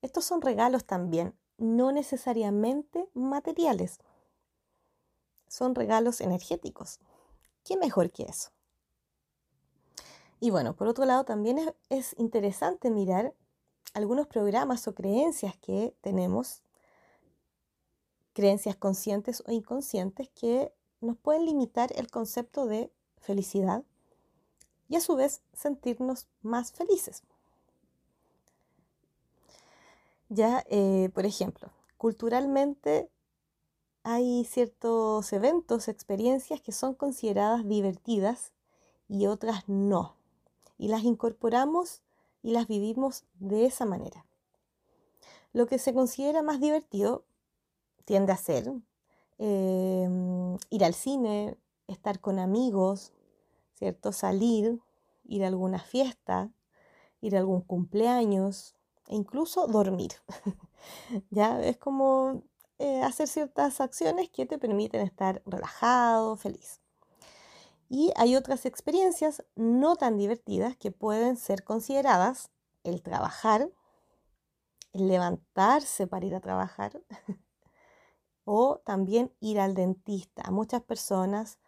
Estos 0.04 0.23
son 0.23 0.39
regalos 0.39 0.86
también, 0.86 1.34
no 1.58 1.91
necesariamente 1.91 3.10
materiales 3.15 3.99
son 5.54 5.76
regalos 5.76 6.20
energéticos. 6.20 7.00
¿Qué 7.63 7.78
mejor 7.78 8.10
que 8.10 8.24
eso? 8.24 8.50
Y 10.39 10.50
bueno, 10.50 10.76
por 10.76 10.88
otro 10.88 11.06
lado, 11.06 11.26
también 11.26 11.60
es, 11.89 12.16
interesante 12.18 12.89
mirar 12.89 13.36
algunos 13.94 14.26
programas 14.26 14.88
o 14.88 14.96
creencias 14.96 15.56
que 15.58 15.96
tenemos, 16.02 16.63
creencias 18.34 18.76
conscientes 18.76 19.44
o 19.46 19.52
inconscientes, 19.52 20.28
que 20.30 20.74
nos 21.02 21.18
pueden 21.18 21.46
limitar 21.46 21.92
el 21.96 22.10
concepto 22.10 22.66
de 22.66 22.92
felicidad 23.22 23.84
y 24.89 24.96
a 24.96 25.02
su 25.02 25.16
vez 25.16 25.44
sentirnos 25.54 26.28
más 26.42 26.72
felices. 26.72 27.22
Ya, 30.30 30.66
eh, 30.68 31.12
por 31.13 31.28
ejemplo, 31.28 31.70
culturalmente 31.98 33.12
hay 34.04 34.44
ciertos 34.46 35.32
eventos, 35.32 35.88
experiencias 35.88 36.62
que 36.62 36.74
son 36.74 36.94
consideradas 36.94 37.68
divertidas 37.68 38.52
y 39.08 39.28
otras 39.28 39.68
no. 39.68 40.18
Y 40.78 40.89
las 40.89 41.04
incorporamos 41.04 42.02
y 42.42 42.52
las 42.52 42.68
vivimos 42.68 43.24
de 43.39 43.66
esa 43.66 43.86
manera. 43.86 44.26
Lo 45.54 45.68
que 45.68 45.80
se 45.80 45.94
considera 45.94 46.42
más 46.42 46.60
divertido 46.60 47.24
tiende 48.06 48.34
a 48.34 48.38
ser 48.38 48.74
em, 49.38 50.58
ir 50.70 50.84
al 50.84 50.94
cine, 50.94 51.58
estar 51.88 52.20
con 52.20 52.39
amigos, 52.39 53.13
¿cierto? 53.76 54.12
Salir, 54.12 54.82
ir 55.24 55.44
a 55.44 55.48
alguna 55.48 55.80
fiesta, 55.80 56.52
ir 57.22 57.36
a 57.36 57.39
algún 57.39 57.62
cumpleaños 57.62 58.76
e 59.08 59.16
incluso 59.16 59.68
dormir. 59.68 60.12
ya 61.30 61.62
es 61.62 61.78
como 61.78 62.44
eh, 62.84 63.02
hacer 63.02 63.30
ciertas 63.30 63.80
acciones 63.80 64.30
que 64.30 64.46
te 64.46 64.58
permiten 64.58 65.00
estar 65.00 65.41
relajado, 65.46 66.36
feliz. 66.36 66.82
Y 67.88 68.12
hay 68.17 68.36
otras 68.36 68.65
experiencias 68.65 69.46
no 69.56 69.96
tan 69.96 70.17
divertidas 70.17 70.76
que 70.76 70.91
pueden 70.91 71.38
ser 71.38 71.63
consideradas 71.63 72.52
el 72.84 73.02
trabajar, 73.02 73.72
el 74.91 75.08
levantarse 75.08 76.08
para 76.08 76.26
ir 76.26 76.36
a 76.36 76.41
trabajar 76.41 77.02
o 78.43 78.80
también 78.80 79.32
ir 79.39 79.62
al 79.62 79.76
dentista. 79.76 80.41
A 80.46 80.52
muchas 80.52 80.82
personas 80.82 81.60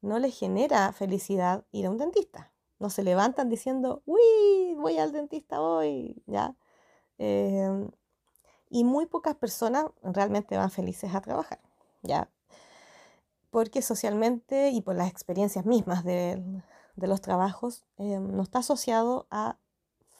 no 0.00 0.18
les 0.18 0.36
genera 0.36 0.92
felicidad 0.92 1.64
ir 1.70 1.86
a 1.86 1.90
un 1.90 1.98
dentista. 1.98 2.52
No 2.80 2.90
se 2.90 3.04
levantan 3.04 3.48
diciendo, 3.48 4.02
uy, 4.06 4.74
voy 4.76 4.98
al 4.98 5.12
dentista 5.12 5.60
hoy, 5.60 6.20
¿ya? 6.26 6.56
Em, 7.18 7.92
y 8.74 8.82
muy 8.82 9.06
pocas 9.06 9.36
personas 9.36 9.86
realmente 10.02 10.56
van 10.56 10.68
felices 10.68 11.14
a 11.14 11.20
trabajar, 11.20 11.60
¿ya? 12.02 12.28
Porque 13.50 13.82
socialmente 13.82 14.70
y 14.70 14.80
por 14.80 14.96
las 14.96 15.08
experiencias 15.08 15.64
mismas 15.64 16.02
de, 16.02 16.42
los 16.96 17.20
trabajos, 17.20 17.84
eh, 17.98 18.18
no 18.18 18.42
está 18.42 18.58
asociado 18.58 19.28
a 19.30 19.58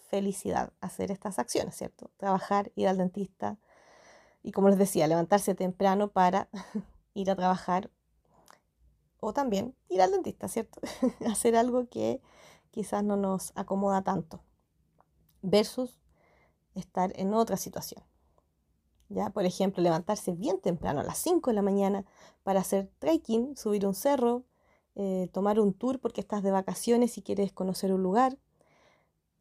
felicidad 0.08 0.72
hacer 0.80 1.10
estas 1.10 1.40
acciones, 1.40 1.74
¿cierto? 1.74 2.12
Trabajar, 2.16 2.70
ir 2.76 2.86
al 2.86 2.98
dentista 2.98 3.58
y 4.44 4.52
como 4.52 4.68
les 4.68 4.78
decía, 4.78 5.08
levantarse 5.08 5.56
temprano 5.56 6.12
para 6.12 6.48
ir 7.14 7.32
a 7.32 7.34
trabajar 7.34 7.90
o 9.18 9.32
también 9.32 9.74
ir 9.88 10.00
al 10.00 10.12
dentista, 10.12 10.46
¿cierto? 10.46 10.80
hacer 11.28 11.56
algo 11.56 11.88
que 11.88 12.22
quizás 12.70 13.02
no 13.02 13.16
nos 13.16 13.50
acomoda 13.56 14.02
tanto 14.02 14.44
versus 15.42 15.98
estar 16.76 17.12
en 17.16 17.34
otra 17.34 17.56
situación. 17.56 18.04
¿Ya? 19.14 19.30
Por 19.30 19.44
ejemplo, 19.46 19.82
levantarse 19.82 20.32
bien 20.32 20.60
temprano, 20.60 21.00
a 21.00 21.04
las 21.04 21.18
5 21.18 21.50
de 21.50 21.54
la 21.54 21.62
mañana, 21.62 22.04
para 22.42 22.60
hacer 22.60 22.90
trekking, 22.98 23.56
subir 23.56 23.86
un 23.86 23.94
cerro, 23.94 24.44
eh, 24.96 25.28
tomar 25.32 25.58
un 25.58 25.72
tour 25.72 25.98
porque 26.00 26.20
estás 26.20 26.42
de 26.42 26.50
vacaciones 26.50 27.16
y 27.18 27.22
quieres 27.22 27.52
conocer 27.52 27.92
un 27.92 28.02
lugar. 28.02 28.36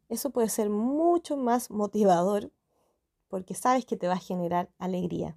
Eso 0.08 0.30
puede 0.30 0.48
ser 0.48 0.70
mucho 0.70 1.36
más 1.36 1.70
motivador 1.70 2.50
porque 3.28 3.54
sabes 3.54 3.84
que 3.84 3.96
te 3.96 4.08
va 4.08 4.14
a 4.14 4.18
generar 4.18 4.70
alegría. 4.78 5.36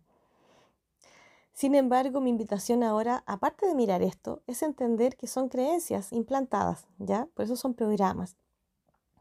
Sin 1.54 1.73
embargo, 1.73 2.21
mi 2.21 2.30
invitación 2.30 2.84
ahora, 2.84 3.23
aparte 3.26 3.65
de 3.65 3.73
mirar 3.73 4.04
esto, 4.04 4.43
es 4.45 4.62
entender 4.62 5.17
que 5.17 5.26
son 5.26 5.50
creencias 5.50 6.13
implantadas, 6.13 6.88
¿ya? 7.00 7.28
Por 7.34 7.45
eso 7.45 7.56
son 7.56 7.73
programas 7.73 8.38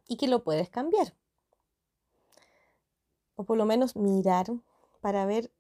y 0.07 0.19
que 0.19 0.29
lo 0.29 0.45
puedes 0.45 0.69
cambiar. 0.69 1.15
O 3.37 3.45
por 3.45 3.57
lo 3.57 3.65
menos 3.65 3.97
mirar 3.97 4.53
para 4.97 5.27
ver 5.27 5.53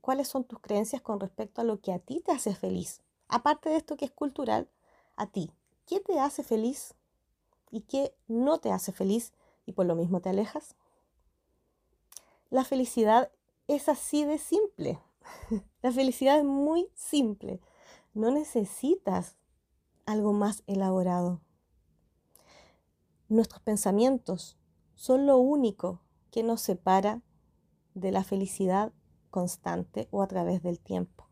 cuáles 0.00 0.28
son 0.28 0.44
tus 0.44 0.60
creencias 0.60 1.02
con 1.02 1.20
respecto 1.20 1.60
a 1.60 1.64
lo 1.64 1.80
que 1.80 1.92
a 1.92 1.98
ti 1.98 2.20
te 2.20 2.32
hace 2.32 2.54
feliz. 2.54 3.02
Aparte 3.28 3.68
de 3.68 3.76
esto 3.76 3.96
que 3.96 4.04
es 4.04 4.10
cultural, 4.12 4.68
a 5.16 5.26
ti, 5.26 5.50
¿qué 5.86 6.00
te 6.00 6.20
hace 6.20 6.42
feliz 6.42 6.94
y 7.70 7.82
qué 7.82 8.14
no 8.28 8.58
te 8.58 8.70
hace 8.70 8.92
feliz 8.92 9.32
y 9.64 9.72
por 9.72 9.86
lo 9.86 9.96
mismo 9.96 10.20
te 10.20 10.28
alejas? 10.28 10.76
La 12.50 12.64
felicidad 12.64 13.32
es 13.66 13.88
así 13.88 14.24
de 14.24 14.38
simple. 14.38 15.00
La 15.82 15.90
felicidad 15.90 16.38
es 16.38 16.44
muy 16.44 16.88
simple. 16.94 17.60
No 18.14 18.30
necesitas 18.30 19.36
algo 20.04 20.32
más 20.32 20.62
elaborado. 20.66 21.40
Nuestros 23.28 23.60
pensamientos 23.60 24.56
son 24.94 25.26
lo 25.26 25.38
único 25.38 26.00
que 26.30 26.44
nos 26.44 26.60
separa 26.60 27.22
de 27.96 28.12
la 28.12 28.24
felicidad 28.24 28.92
constante 29.30 30.06
o 30.10 30.22
a 30.22 30.26
través 30.28 30.62
del 30.62 30.78
tiempo. 30.78 31.28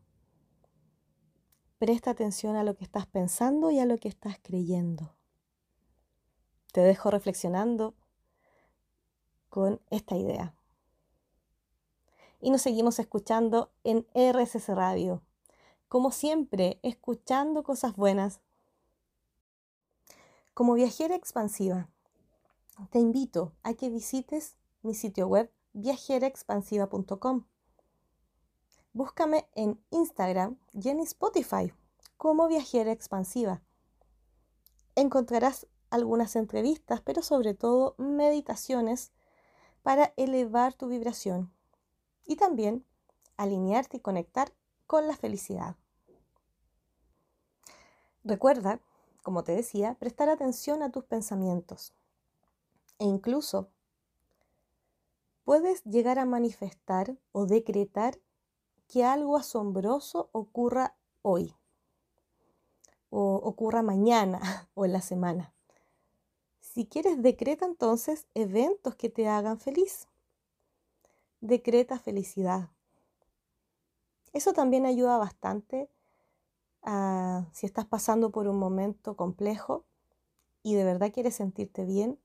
Presta 1.77 2.09
atención 2.09 2.55
a 2.55 2.63
lo 2.63 2.75
que 2.75 2.83
estás 2.83 3.05
pensando 3.05 3.69
y 3.69 3.79
a 3.79 3.85
lo 3.85 3.99
que 3.99 4.07
estás 4.07 4.39
creyendo. 4.41 5.15
Te 6.73 6.81
dejo 6.81 7.11
reflexionando 7.11 7.93
con 9.49 9.79
esta 9.91 10.17
idea. 10.17 10.55
Y 12.41 12.49
nos 12.49 12.63
seguimos 12.63 12.97
escuchando 12.97 13.71
en 13.83 14.07
RSS 14.15 14.69
Radio. 14.69 15.21
Como 15.87 16.11
siempre, 16.11 16.79
escuchando 16.81 17.63
cosas 17.63 17.95
buenas. 17.95 18.41
Como 20.55 20.73
viajera 20.73 21.15
expansiva, 21.15 21.89
te 22.89 22.97
invito 22.99 23.53
a 23.61 23.75
que 23.75 23.89
visites 23.89 24.55
mi 24.81 24.95
sitio 24.95 25.27
web 25.27 25.51
viajeraexpansiva.com. 25.75 27.45
Búscame 28.93 29.47
en 29.55 29.77
Instagram 29.91 30.57
y 30.71 30.87
en 30.89 31.01
Spotify 31.01 31.73
como 32.17 32.47
Viajera 32.47 32.93
Expansiva. 32.93 33.61
Encontrarás 34.95 35.67
algunas 35.89 36.37
entrevistas, 36.37 37.01
pero 37.01 37.21
sobre 37.21 37.53
todo 37.53 37.95
meditaciones 37.97 39.11
para 39.83 40.13
elevar 40.15 40.73
tu 40.73 40.87
vibración 40.87 41.51
y 42.25 42.37
también 42.37 42.85
alinearte 43.35 43.97
y 43.97 43.99
conectar 43.99 44.53
con 44.87 45.07
la 45.07 45.17
felicidad. 45.17 45.75
Recuerda, 48.23 48.79
como 49.23 49.43
te 49.43 49.51
decía, 49.51 49.95
prestar 49.99 50.29
atención 50.29 50.81
a 50.81 50.91
tus 50.91 51.03
pensamientos 51.03 51.93
e 52.97 53.03
incluso 53.03 53.69
puedes 55.45 55.83
llegar 55.85 56.19
a 56.19 56.25
manifestar 56.25 57.15
o 57.31 57.45
decretar 57.45 58.19
que 58.87 59.05
algo 59.05 59.37
asombroso 59.37 60.29
ocurra 60.33 60.97
hoy 61.21 61.55
o 63.09 63.35
ocurra 63.35 63.81
mañana 63.81 64.41
o 64.73 64.83
en 64.83 64.91
la 64.91 65.01
semana. 65.01 65.53
Si 66.59 66.85
quieres, 66.85 67.21
decreta 67.21 67.65
entonces 67.65 68.27
eventos 68.33 68.95
que 68.95 69.09
te 69.09 69.29
hagan 69.29 69.59
feliz. 69.59 70.09
Decreta 71.39 71.99
felicidad. 71.99 72.69
Eso 74.33 74.51
también 74.51 74.85
ayuda 74.85 75.17
bastante 75.17 75.89
si 77.53 77.65
estás 77.65 77.85
pasando 77.85 78.31
por 78.31 78.47
un 78.47 78.59
momento 78.59 79.15
complejo 79.15 79.85
y 80.61 80.75
de 80.75 80.83
verdad 80.83 81.11
quieres 81.11 81.35
sentirte 81.35 81.83
bien, 81.83 82.19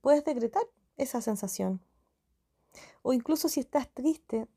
puedes 0.00 0.24
decretar 0.24 0.64
esa 0.96 1.22
sensación. 1.22 1.80
O 3.02 3.12
incluso 3.12 3.48
si 3.48 3.60
estás 3.60 3.88
triste, 3.92 4.48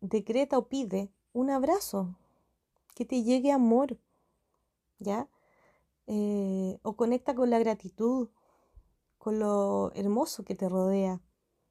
decreta 0.00 0.58
o 0.58 0.68
pide 0.68 1.10
un 1.32 1.50
abrazo, 1.50 2.16
que 2.94 3.04
te 3.04 3.22
llegue 3.22 3.52
amor, 3.52 3.98
¿ya? 4.98 5.28
Eh, 6.06 6.78
o 6.82 6.96
conecta 6.96 7.34
con 7.34 7.50
la 7.50 7.58
gratitud, 7.58 8.28
con 9.18 9.38
lo 9.38 9.90
hermoso 9.94 10.44
que 10.44 10.54
te 10.54 10.68
rodea, 10.68 11.20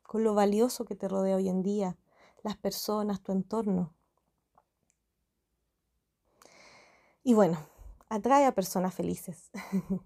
con 0.01 0.23
lo 0.23 0.33
valioso 0.33 0.85
que 0.85 0.95
te 0.95 1.07
rodea 1.07 1.37
hoy 1.37 1.49
en 1.49 1.61
día, 1.63 1.97
las 2.43 2.57
personas, 2.57 3.21
tu 3.21 3.31
entorno. 3.31 3.93
Y 7.23 7.33
bueno, 7.33 7.57
atrae 8.09 8.45
a 8.45 8.53
personas 8.53 8.93
felices. 8.93 9.49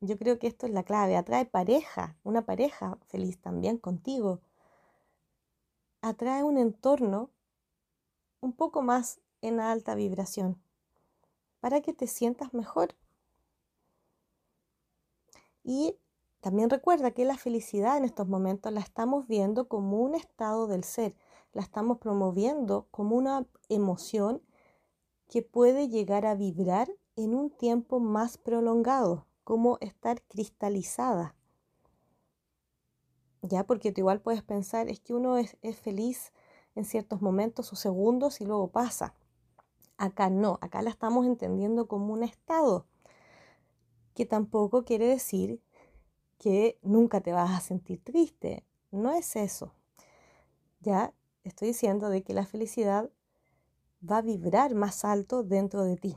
Yo 0.00 0.18
creo 0.18 0.38
que 0.38 0.46
esto 0.46 0.66
es 0.66 0.72
la 0.72 0.82
clave. 0.82 1.16
Atrae 1.16 1.44
pareja, 1.44 2.16
una 2.24 2.42
pareja 2.44 2.98
feliz 3.06 3.40
también 3.40 3.78
contigo. 3.78 4.40
Atrae 6.00 6.44
un 6.44 6.58
entorno 6.58 7.30
un 8.40 8.52
poco 8.52 8.82
más 8.82 9.20
en 9.42 9.60
alta 9.60 9.94
vibración 9.94 10.60
para 11.60 11.80
que 11.80 11.92
te 11.92 12.06
sientas 12.06 12.54
mejor. 12.54 12.94
Y 15.64 15.96
también 16.40 16.70
recuerda 16.70 17.10
que 17.10 17.24
la 17.24 17.36
felicidad 17.36 17.96
en 17.96 18.04
estos 18.04 18.28
momentos 18.28 18.72
la 18.72 18.80
estamos 18.80 19.26
viendo 19.26 19.68
como 19.68 19.98
un 19.98 20.14
estado 20.14 20.66
del 20.66 20.84
ser, 20.84 21.16
la 21.52 21.62
estamos 21.62 21.98
promoviendo 21.98 22.86
como 22.90 23.16
una 23.16 23.46
emoción 23.68 24.40
que 25.28 25.42
puede 25.42 25.88
llegar 25.88 26.26
a 26.26 26.34
vibrar 26.34 26.88
en 27.16 27.34
un 27.34 27.50
tiempo 27.50 27.98
más 27.98 28.38
prolongado 28.38 29.26
como 29.44 29.78
estar 29.80 30.22
cristalizada. 30.22 31.34
Ya, 33.42 33.64
porque 33.64 33.92
tú 33.92 34.00
igual 34.00 34.20
puedes 34.20 34.42
pensar, 34.42 34.88
es 34.88 35.00
que 35.00 35.14
uno 35.14 35.38
es, 35.38 35.56
es 35.62 35.78
feliz 35.78 36.32
en 36.74 36.84
ciertos 36.84 37.22
momentos 37.22 37.72
o 37.72 37.76
segundos 37.76 38.40
y 38.40 38.46
luego 38.46 38.68
pasa. 38.68 39.14
Acá 39.96 40.30
no, 40.30 40.58
acá 40.60 40.82
la 40.82 40.90
estamos 40.90 41.26
entendiendo 41.26 41.88
como 41.88 42.12
un 42.12 42.22
estado, 42.22 42.86
que 44.14 44.26
tampoco 44.26 44.84
quiere 44.84 45.06
decir 45.06 45.60
que 46.38 46.78
nunca 46.82 47.20
te 47.20 47.32
vas 47.32 47.50
a 47.50 47.60
sentir 47.60 48.02
triste. 48.02 48.64
No 48.90 49.12
es 49.12 49.36
eso. 49.36 49.72
Ya 50.80 51.12
estoy 51.44 51.68
diciendo 51.68 52.08
de 52.08 52.22
que 52.22 52.34
la 52.34 52.46
felicidad 52.46 53.10
va 54.08 54.18
a 54.18 54.22
vibrar 54.22 54.74
más 54.74 55.04
alto 55.04 55.42
dentro 55.42 55.84
de 55.84 55.96
ti, 55.96 56.16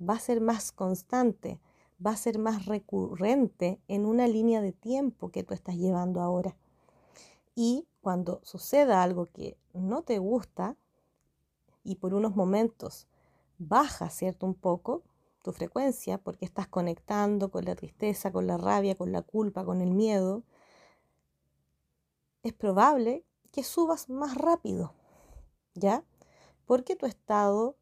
va 0.00 0.14
a 0.14 0.20
ser 0.20 0.40
más 0.40 0.70
constante, 0.72 1.60
va 2.04 2.12
a 2.12 2.16
ser 2.16 2.38
más 2.38 2.66
recurrente 2.66 3.80
en 3.88 4.06
una 4.06 4.26
línea 4.28 4.60
de 4.60 4.72
tiempo 4.72 5.30
que 5.30 5.42
tú 5.42 5.54
estás 5.54 5.76
llevando 5.76 6.20
ahora. 6.20 6.56
Y 7.54 7.86
cuando 8.00 8.40
suceda 8.42 9.02
algo 9.02 9.26
que 9.26 9.56
no 9.72 10.02
te 10.02 10.18
gusta 10.18 10.76
y 11.82 11.96
por 11.96 12.14
unos 12.14 12.36
momentos 12.36 13.06
baja, 13.58 14.10
¿cierto? 14.10 14.46
Un 14.46 14.54
poco 14.54 15.02
tu 15.42 15.52
frecuencia 15.52 16.18
porque 16.18 16.44
estás 16.44 16.68
conectando 16.68 17.50
con 17.50 17.64
la 17.64 17.76
tristeza, 17.76 18.32
con 18.32 18.46
la 18.46 18.58
rabia, 18.58 18.96
con 18.96 19.12
la 19.12 19.22
culpa, 19.22 19.64
con 19.64 19.80
el 19.80 19.92
miedo, 19.92 20.42
es 22.42 22.52
probable 22.52 23.24
que 23.52 23.62
subas 23.62 24.08
más 24.08 24.36
rápido, 24.36 24.92
¿ya? 25.74 26.04
Porque 26.66 26.96
tu 26.96 27.06
estado 27.06 27.76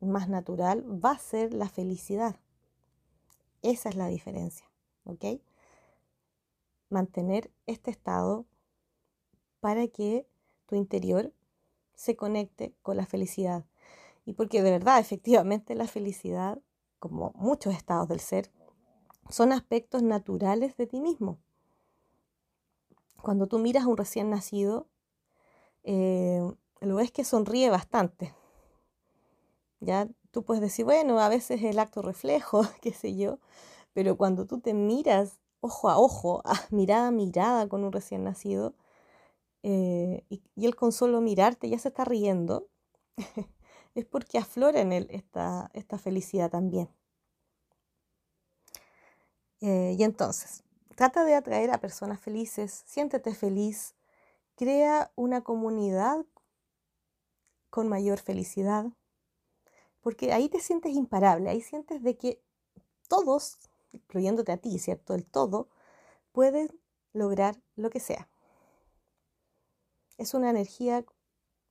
más 0.00 0.28
natural 0.28 0.84
va 1.04 1.12
a 1.12 1.18
ser 1.18 1.52
la 1.52 1.68
felicidad. 1.68 2.36
Esa 3.62 3.88
es 3.88 3.96
la 3.96 4.06
diferencia, 4.08 4.70
¿ok? 5.04 5.40
Mantener 6.90 7.50
este 7.66 7.90
estado 7.90 8.46
para 9.60 9.88
que 9.88 10.26
tu 10.66 10.76
interior 10.76 11.32
se 11.94 12.16
conecte 12.16 12.74
con 12.82 12.96
la 12.96 13.06
felicidad. 13.06 13.64
Y 14.24 14.34
porque 14.34 14.62
de 14.62 14.70
verdad, 14.70 15.00
efectivamente, 15.00 15.74
la 15.74 15.88
felicidad, 15.88 16.60
como 16.98 17.32
muchos 17.34 17.74
estados 17.74 18.08
del 18.08 18.20
ser, 18.20 18.50
son 19.28 19.52
aspectos 19.52 20.02
naturales 20.02 20.76
de 20.76 20.86
ti 20.86 21.00
mismo. 21.00 21.38
Cuando 23.20 23.46
tú 23.46 23.58
miras 23.58 23.84
a 23.84 23.88
un 23.88 23.96
recién 23.96 24.30
nacido, 24.30 24.86
eh, 25.82 26.40
lo 26.80 26.96
ves 26.96 27.10
que 27.10 27.24
sonríe 27.24 27.68
bastante. 27.70 28.34
Ya 29.80 30.08
tú 30.30 30.44
puedes 30.44 30.62
decir, 30.62 30.84
bueno, 30.84 31.20
a 31.20 31.28
veces 31.28 31.62
el 31.62 31.78
acto 31.78 32.02
reflejo, 32.02 32.62
qué 32.82 32.92
sé 32.92 33.16
yo, 33.16 33.38
pero 33.92 34.16
cuando 34.16 34.46
tú 34.46 34.60
te 34.60 34.74
miras 34.74 35.38
ojo 35.60 35.88
a 35.90 35.98
ojo, 35.98 36.42
mirada 36.70 37.08
a 37.08 37.10
mirada 37.10 37.68
con 37.68 37.84
un 37.84 37.92
recién 37.92 38.24
nacido, 38.24 38.74
eh, 39.62 40.24
y, 40.28 40.42
él 40.56 40.76
con 40.76 40.92
solo 40.92 41.20
mirarte 41.20 41.68
ya 41.68 41.78
se 41.78 41.88
está 41.88 42.04
riendo, 42.04 42.68
es 43.94 44.04
porque 44.06 44.38
aflora 44.38 44.80
en 44.80 44.92
él 44.92 45.08
esta, 45.10 45.70
esta 45.74 45.98
felicidad 45.98 46.50
también. 46.50 46.88
Eh, 49.60 49.96
y 49.98 50.04
entonces, 50.04 50.62
trata 50.94 51.24
de 51.24 51.34
atraer 51.34 51.70
a 51.72 51.78
personas 51.78 52.20
felices, 52.20 52.84
siéntete 52.86 53.34
feliz, 53.34 53.96
crea 54.56 55.10
una 55.16 55.42
comunidad 55.42 56.24
con 57.70 57.88
mayor 57.88 58.20
felicidad, 58.20 58.86
porque 60.00 60.32
ahí 60.32 60.48
te 60.48 60.60
sientes 60.60 60.92
imparable, 60.92 61.50
ahí 61.50 61.60
sientes 61.60 62.02
de 62.02 62.16
que 62.16 62.42
todos, 63.08 63.58
incluyéndote 63.92 64.52
a 64.52 64.56
ti, 64.56 64.78
¿cierto? 64.78 65.14
El 65.14 65.24
todo, 65.24 65.68
pueden 66.32 66.68
lograr 67.12 67.60
lo 67.76 67.90
que 67.90 68.00
sea. 68.00 68.28
Es 70.18 70.34
una 70.34 70.50
energía 70.50 71.04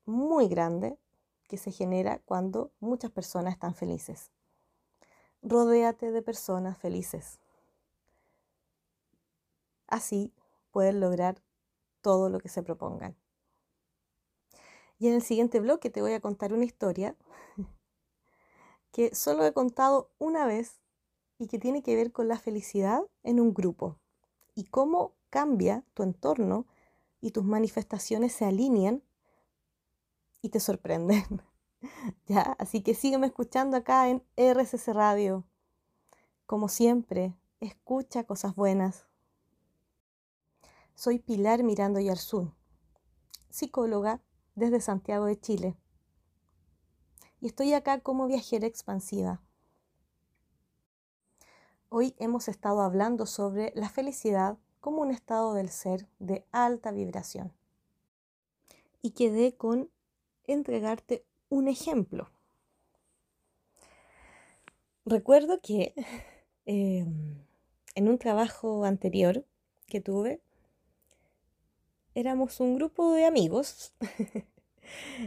muy 0.06 0.48
grande 0.48 0.98
que 1.48 1.58
se 1.58 1.72
genera 1.72 2.20
cuando 2.26 2.72
muchas 2.80 3.12
personas 3.12 3.54
están 3.54 3.76
felices. 3.76 4.32
Rodéate 5.42 6.12
de 6.12 6.22
personas 6.22 6.78
felices. 6.78 7.40
Así 9.88 10.34
pueden 10.72 11.00
lograr 11.00 11.42
todo 12.02 12.30
lo 12.30 12.40
que 12.40 12.50
se 12.50 12.63
propongan. 12.63 13.16
Y 15.00 15.08
en 15.08 15.13
el 15.13 15.22
siguiente 15.22 15.60
bloque 15.60 15.90
te 15.90 16.02
voy 16.02 16.13
a 16.13 16.22
contar 16.22 16.54
una 16.54 16.66
historia 16.66 17.16
que 18.97 19.13
solo 19.13 19.45
he 19.45 19.53
contado 19.53 20.10
una 20.17 20.47
vez 20.47 20.81
y 21.38 21.45
que 21.45 21.60
tiene 21.60 21.83
que 21.83 21.95
ver 21.95 22.12
con 22.12 22.27
la 22.27 22.39
felicidad 22.39 23.03
en 23.21 23.39
un 23.39 23.53
grupo 23.53 23.99
y 24.55 24.63
cómo 24.63 25.13
cambia 25.29 25.86
tu 25.93 26.01
entorno 26.01 26.65
y 27.21 27.29
tus 27.29 27.43
manifestaciones 27.43 28.33
se 28.33 28.45
alinean 28.45 29.03
y 30.41 30.49
te 30.49 30.60
sorprenden. 30.60 31.23
¿Ya? 32.25 32.55
Así 32.57 32.81
que 32.81 32.95
sígueme 32.95 33.27
escuchando 33.27 33.77
acá 33.77 34.10
en 34.10 34.23
RCC 34.36 34.88
Radio. 34.93 35.43
Como 36.47 36.67
siempre, 36.67 37.36
escucha 37.60 38.23
cosas 38.23 38.55
buenas. 38.55 39.05
Soy 40.95 41.19
Pilar 41.19 41.62
Mirando 41.62 41.99
Yarzún, 41.99 42.55
psicóloga 43.51 44.23
desde 44.55 44.81
Santiago 44.81 45.25
de 45.25 45.39
Chile. 45.39 45.77
Y 47.39 47.47
estoy 47.47 47.73
acá 47.73 48.00
como 48.00 48.28
viajera 48.28 48.65
expansiva. 48.65 49.41
Hoy 51.89 52.15
hemos 52.17 52.47
estado 52.47 52.82
hablando 52.82 53.26
sobre 53.26 53.71
la 53.76 53.89
felicidad 53.89 54.58
como 54.80 55.02
un 55.02 55.12
estado 55.12 55.54
del 55.54 55.69
ser 55.69 56.08
de 56.19 56.45
alta 56.52 56.91
vibración. 56.91 57.54
Y 59.02 59.12
quedé 59.12 59.56
con 59.56 59.89
entregarte 60.45 61.23
un 61.50 61.67
ejemplo. 61.67 62.30
Recuerdo 65.06 65.62
que 65.62 65.93
em, 66.65 67.38
en 67.93 68.10
un 68.10 68.17
trabajo 68.17 68.84
anterior 68.84 69.45
que 69.86 70.02
tuve, 70.02 70.41
éramos 72.15 72.60
un 72.60 72.76
grupo 72.76 73.13
de 73.13 73.26
amigos. 73.26 73.93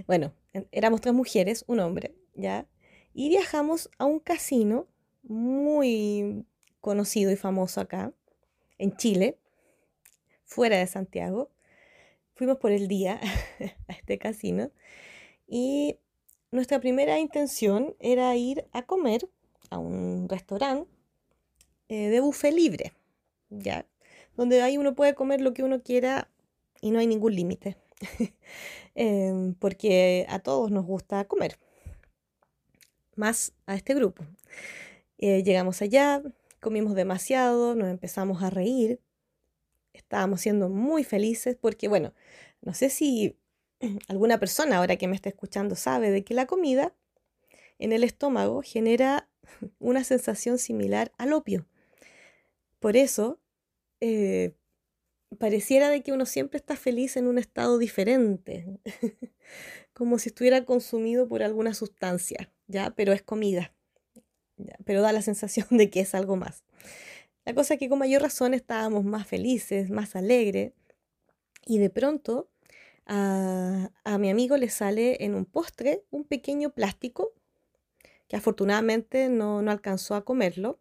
bueno, 0.06 0.32
éramos 0.72 1.00
tres 1.00 1.14
mujeres, 1.14 1.64
un 1.66 1.80
hombre, 1.80 2.14
¿ya? 2.34 2.66
Y 3.12 3.28
viajamos 3.28 3.90
a 3.98 4.04
un 4.04 4.20
casino 4.20 4.86
muy 5.22 6.44
conocido 6.80 7.30
y 7.30 7.36
famoso 7.36 7.80
acá, 7.80 8.12
en 8.78 8.96
Chile, 8.96 9.38
fuera 10.44 10.78
de 10.78 10.86
Santiago. 10.86 11.50
Fuimos 12.34 12.58
por 12.58 12.72
el 12.72 12.88
día 12.88 13.20
a 13.88 13.92
este 13.92 14.18
casino 14.18 14.70
y 15.46 15.98
nuestra 16.50 16.80
primera 16.80 17.18
intención 17.18 17.94
era 18.00 18.34
ir 18.36 18.66
a 18.72 18.82
comer 18.82 19.28
a 19.70 19.78
un 19.78 20.28
restaurante 20.28 20.90
eh, 21.88 22.08
de 22.08 22.20
buffet 22.20 22.54
libre, 22.54 22.92
¿ya? 23.50 23.86
Donde 24.36 24.62
ahí 24.62 24.78
uno 24.78 24.94
puede 24.94 25.14
comer 25.14 25.40
lo 25.40 25.52
que 25.52 25.62
uno 25.62 25.82
quiera 25.82 26.30
y 26.80 26.90
no 26.90 26.98
hay 26.98 27.06
ningún 27.06 27.34
límite, 27.34 27.76
em, 28.94 29.54
porque 29.54 30.26
a 30.28 30.38
todos 30.40 30.70
nos 30.70 30.84
gusta 30.84 31.24
comer, 31.26 31.58
más 33.16 33.52
a 33.66 33.74
este 33.74 33.94
grupo. 33.94 34.24
Eh, 35.18 35.42
llegamos 35.42 35.82
allá, 35.82 36.22
comimos 36.60 36.94
demasiado, 36.94 37.74
nos 37.74 37.88
empezamos 37.88 38.42
a 38.42 38.50
reír, 38.50 39.00
estábamos 39.92 40.40
siendo 40.40 40.68
muy 40.68 41.04
felices 41.04 41.56
porque, 41.60 41.88
bueno, 41.88 42.14
no 42.62 42.74
sé 42.74 42.90
si 42.90 43.36
alguna 44.08 44.38
persona 44.38 44.78
ahora 44.78 44.96
que 44.96 45.08
me 45.08 45.16
está 45.16 45.28
escuchando 45.28 45.76
sabe 45.76 46.10
de 46.10 46.24
que 46.24 46.34
la 46.34 46.46
comida 46.46 46.94
en 47.78 47.92
el 47.92 48.04
estómago 48.04 48.62
genera 48.62 49.28
una 49.78 50.04
sensación 50.04 50.58
similar 50.58 51.12
al 51.18 51.32
opio. 51.32 51.66
Por 52.78 52.96
eso, 52.96 53.38
eh, 54.00 54.54
pareciera 55.38 55.88
de 55.88 56.02
que 56.02 56.12
uno 56.12 56.26
siempre 56.26 56.58
está 56.58 56.76
feliz 56.76 57.16
en 57.16 57.26
un 57.26 57.38
estado 57.38 57.78
diferente, 57.78 58.66
como 59.92 60.18
si 60.18 60.30
estuviera 60.30 60.64
consumido 60.64 61.28
por 61.28 61.42
alguna 61.42 61.74
sustancia, 61.74 62.52
¿ya? 62.66 62.90
Pero 62.96 63.12
es 63.12 63.22
comida, 63.22 63.72
pero 64.84 65.02
da 65.02 65.12
la 65.12 65.22
sensación 65.22 65.66
de 65.70 65.90
que 65.90 66.00
es 66.00 66.14
algo 66.14 66.36
más. 66.36 66.64
La 67.44 67.54
cosa 67.54 67.74
es 67.74 67.80
que 67.80 67.88
con 67.88 67.98
mayor 67.98 68.22
razón 68.22 68.54
estábamos 68.54 69.04
más 69.04 69.26
felices, 69.26 69.90
más 69.90 70.16
alegres, 70.16 70.72
y 71.66 71.78
de 71.78 71.90
pronto 71.90 72.50
a, 73.06 73.90
a 74.04 74.18
mi 74.18 74.30
amigo 74.30 74.56
le 74.56 74.68
sale 74.70 75.24
en 75.24 75.34
un 75.34 75.44
postre 75.44 76.04
un 76.10 76.24
pequeño 76.24 76.70
plástico 76.70 77.32
que 78.30 78.36
afortunadamente 78.36 79.28
no, 79.28 79.60
no 79.60 79.72
alcanzó 79.72 80.14
a 80.14 80.24
comerlo. 80.24 80.78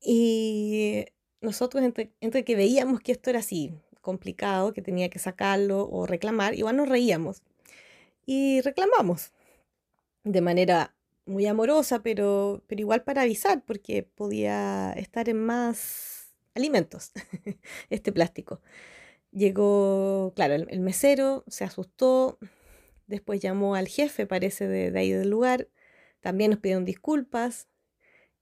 Y 0.00 1.06
nosotros 1.44 1.84
entre, 1.84 2.44
que 2.44 2.56
veíamos 2.56 3.00
que 3.00 3.12
esto 3.12 3.30
era 3.30 3.40
así, 3.40 3.72
complicado, 4.00 4.72
que 4.72 4.82
tenía 4.82 5.08
que 5.10 5.18
sacarlo 5.18 5.88
o 5.88 6.06
reclamar, 6.06 6.54
igual 6.54 6.76
nos 6.76 6.88
reíamos. 6.88 7.42
Y 8.26 8.60
reclamamos 8.62 9.32
de 10.24 10.40
manera 10.40 10.94
muy 11.26 11.46
amorosa, 11.46 12.02
pero, 12.02 12.62
pero 12.66 12.80
igual 12.80 13.04
para 13.04 13.22
avisar, 13.22 13.64
porque 13.64 14.02
podía 14.02 14.92
estar 14.92 15.28
en 15.28 15.44
más 15.44 16.34
alimentos 16.54 17.12
este 17.90 18.12
plástico. 18.12 18.60
Llegó, 19.32 20.32
claro, 20.36 20.54
el, 20.54 20.80
mesero 20.80 21.44
se 21.48 21.64
asustó, 21.64 22.38
después 23.06 23.40
llamó 23.40 23.74
al 23.74 23.88
jefe, 23.88 24.26
parece, 24.26 24.68
de, 24.68 24.90
de 24.90 24.98
ahí 24.98 25.12
del 25.12 25.30
lugar, 25.30 25.68
también 26.20 26.50
nos 26.52 26.60
pidieron 26.60 26.84
disculpas, 26.84 27.68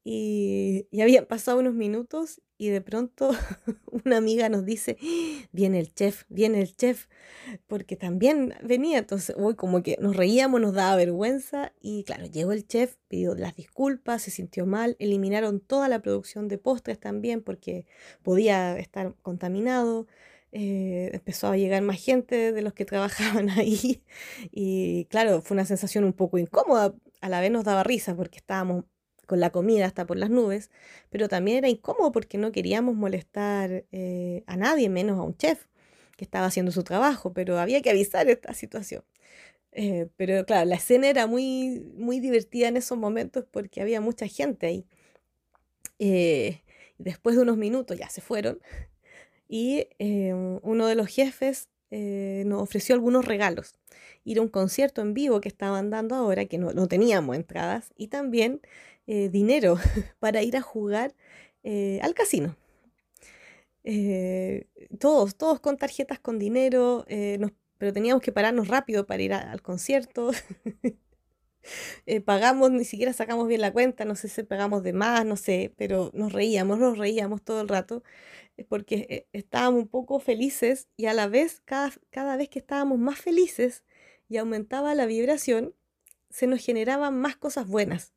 y, 0.05 0.89
y 0.91 1.01
habían 1.01 1.27
pasado 1.27 1.61
unos 1.61 1.75
minutos 1.75 2.43
y 2.63 2.71
de 2.71 2.81
pronto 2.81 3.31
una 4.05 4.19
amiga 4.19 4.49
nos 4.49 4.65
dice, 4.65 4.97
viene 5.51 5.81
el 5.81 5.93
chef, 5.93 6.23
viene 6.29 6.61
el 6.61 6.77
chef, 6.77 7.09
porque 7.67 7.97
también 7.97 8.55
venía, 8.63 8.99
entonces, 8.99 9.35
uy, 9.37 9.57
como 9.57 9.83
que 9.83 9.97
nos 10.01 10.15
reíamos, 10.15 10.61
nos 10.61 10.73
daba 10.73 10.95
vergüenza 10.95 11.73
y 11.81 12.05
claro, 12.05 12.27
llegó 12.27 12.53
el 12.53 12.65
chef, 12.65 12.99
pidió 13.09 13.35
las 13.35 13.57
disculpas, 13.57 14.23
se 14.23 14.31
sintió 14.31 14.65
mal, 14.65 14.95
eliminaron 15.01 15.59
toda 15.59 15.89
la 15.89 16.03
producción 16.03 16.47
de 16.47 16.59
postres 16.59 17.01
también 17.01 17.43
porque 17.43 17.85
podía 18.23 18.79
estar 18.79 19.17
contaminado. 19.23 20.07
Eh, 20.53 21.11
empezó 21.15 21.49
a 21.49 21.57
llegar 21.57 21.83
más 21.83 21.99
gente 22.01 22.53
de 22.53 22.63
los 22.63 22.75
que 22.75 22.85
trabajaban 22.93 23.51
ahí 23.51 24.05
y 24.53 25.07
claro, 25.07 25.43
fue 25.43 25.57
una 25.57 25.65
sensación 25.65 26.05
un 26.05 26.13
poco 26.13 26.39
incómoda, 26.39 26.95
a 27.21 27.29
la 27.29 27.41
vez 27.41 27.51
nos 27.51 27.65
daba 27.65 27.83
risa 27.83 28.15
porque 28.15 28.39
estábamos 28.39 28.85
con 29.27 29.41
la 29.41 29.51
comida 29.51 29.87
hasta 29.87 30.07
por 30.07 30.17
las 30.17 30.31
nubes, 30.31 30.71
pero 31.11 31.29
también 31.29 31.59
era 31.59 31.69
incómodo 31.69 32.13
porque 32.13 32.39
no 32.39 32.53
queríamos 32.53 32.97
molestar 32.97 33.85
eh, 33.93 34.43
a 34.47 34.57
nadie, 34.57 34.89
menos 34.89 35.19
a 35.19 35.23
un 35.23 35.37
chef 35.37 35.67
que 36.17 36.25
estaba 36.25 36.47
haciendo 36.47 36.73
su 36.73 36.83
trabajo, 36.85 37.33
pero 37.33 37.59
había 37.59 37.81
que 37.83 37.91
avisar 37.91 38.29
esta 38.29 38.53
situación. 38.55 39.05
Eh, 39.73 40.09
pero 40.17 40.45
claro, 40.45 40.69
la 40.69 40.77
escena 40.77 41.09
era 41.09 41.27
muy, 41.27 41.81
muy 41.97 42.21
divertida 42.21 42.69
en 42.69 42.77
esos 42.77 42.99
momentos 42.99 43.47
porque 43.51 43.81
había 43.81 44.01
mucha 44.01 44.27
gente 44.27 44.67
ahí. 44.67 44.87
Eh, 45.99 46.61
después 46.99 47.37
de 47.37 47.43
unos 47.43 47.57
minutos 47.57 47.99
ya 47.99 48.09
se 48.09 48.21
fueron 48.21 48.61
y 49.49 49.87
uno 50.01 50.87
de 50.87 50.95
los 50.95 51.09
jefes 51.09 51.69
nos 51.91 52.63
ofreció 52.63 52.95
algunos 52.95 53.25
regalos. 53.25 53.75
Ir 54.25 54.39
a 54.39 54.43
un 54.43 54.49
concierto 54.49 55.03
en 55.03 55.15
vivo 55.15 55.41
que 55.41 55.49
estaban 55.49 55.91
dando 55.91 56.15
ahora, 56.15 56.47
que 56.47 56.59
no, 56.59 56.73
no 56.73 56.89
teníamos 56.89 57.37
entradas, 57.37 57.93
y 57.97 58.09
también 58.09 58.61
eh, 59.07 59.29
dinero 59.29 59.79
para 60.21 60.43
ir 60.43 60.57
a 60.57 60.63
jugar 60.63 61.15
eh, 61.65 61.99
al 62.03 62.15
casino. 62.15 62.57
Eh, 63.85 64.69
todos, 65.01 65.37
todos 65.37 65.61
con 65.61 65.77
tarjetas 65.77 66.21
con 66.21 66.39
dinero, 66.39 67.05
pero 67.79 67.93
teníamos 67.93 68.23
que 68.23 68.33
pararnos 68.33 68.69
rápido 68.69 69.07
para 69.07 69.23
ir 69.23 69.35
al 69.35 69.61
concierto. 69.63 70.31
pagamos, 72.25 72.71
ni 72.71 72.85
siquiera 72.85 73.13
sacamos 73.13 73.49
bien 73.49 73.61
la 73.61 73.73
cuenta, 73.73 74.05
no 74.05 74.15
sé 74.17 74.29
si 74.29 74.43
pagamos 74.45 74.83
de 74.83 74.93
más, 74.93 75.25
no 75.27 75.37
sé, 75.37 75.73
pero 75.77 76.11
nos 76.15 76.33
reíamos, 76.33 76.79
nos 76.79 76.99
reíamos 76.99 77.43
todo 77.43 77.61
el 77.61 77.69
rato, 77.69 78.03
porque 78.69 79.29
estábamos 79.33 79.83
un 79.83 79.89
poco 79.89 80.21
felices 80.21 80.89
y 80.97 81.07
a 81.07 81.15
la 81.15 81.27
vez, 81.29 81.61
cada, 81.65 81.93
cada 82.11 82.37
vez 82.37 82.49
que 82.49 82.59
estábamos 82.61 82.99
más 82.99 83.19
felices 83.21 83.85
y 84.29 84.37
aumentaba 84.39 84.95
la 84.95 85.07
vibración, 85.07 85.75
se 86.31 86.47
nos 86.47 86.65
generaban 86.65 87.19
más 87.21 87.37
cosas 87.37 87.67
buenas 87.67 88.13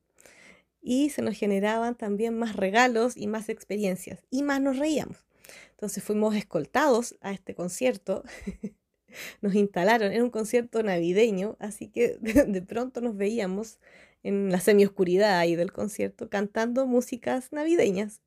y 0.86 1.10
se 1.10 1.24
nos 1.24 1.36
generaban 1.36 1.96
también 1.96 2.38
más 2.38 2.56
regalos 2.56 3.18
y 3.18 3.26
más 3.26 3.50
experiencias 3.50 4.24
y 4.30 4.44
más 4.44 4.62
nos 4.62 4.78
reíamos. 4.78 5.26
Entonces 5.72 6.04
fuimos 6.04 6.36
escoltados 6.36 7.18
a 7.22 7.32
este 7.34 7.56
concierto, 7.56 8.24
nos 9.42 9.56
instalaron, 9.56 10.12
en 10.12 10.22
un 10.22 10.30
concierto 10.30 10.84
navideño, 10.84 11.58
así 11.60 11.88
que 11.88 12.18
de 12.22 12.62
pronto 12.62 13.02
nos 13.02 13.18
veíamos 13.18 13.80
en 14.24 14.52
la 14.52 14.60
semioscuridad 14.60 15.40
ahí 15.40 15.56
del 15.56 15.72
concierto 15.72 16.30
cantando 16.30 16.86
músicas 16.86 17.52
navideñas 17.52 18.22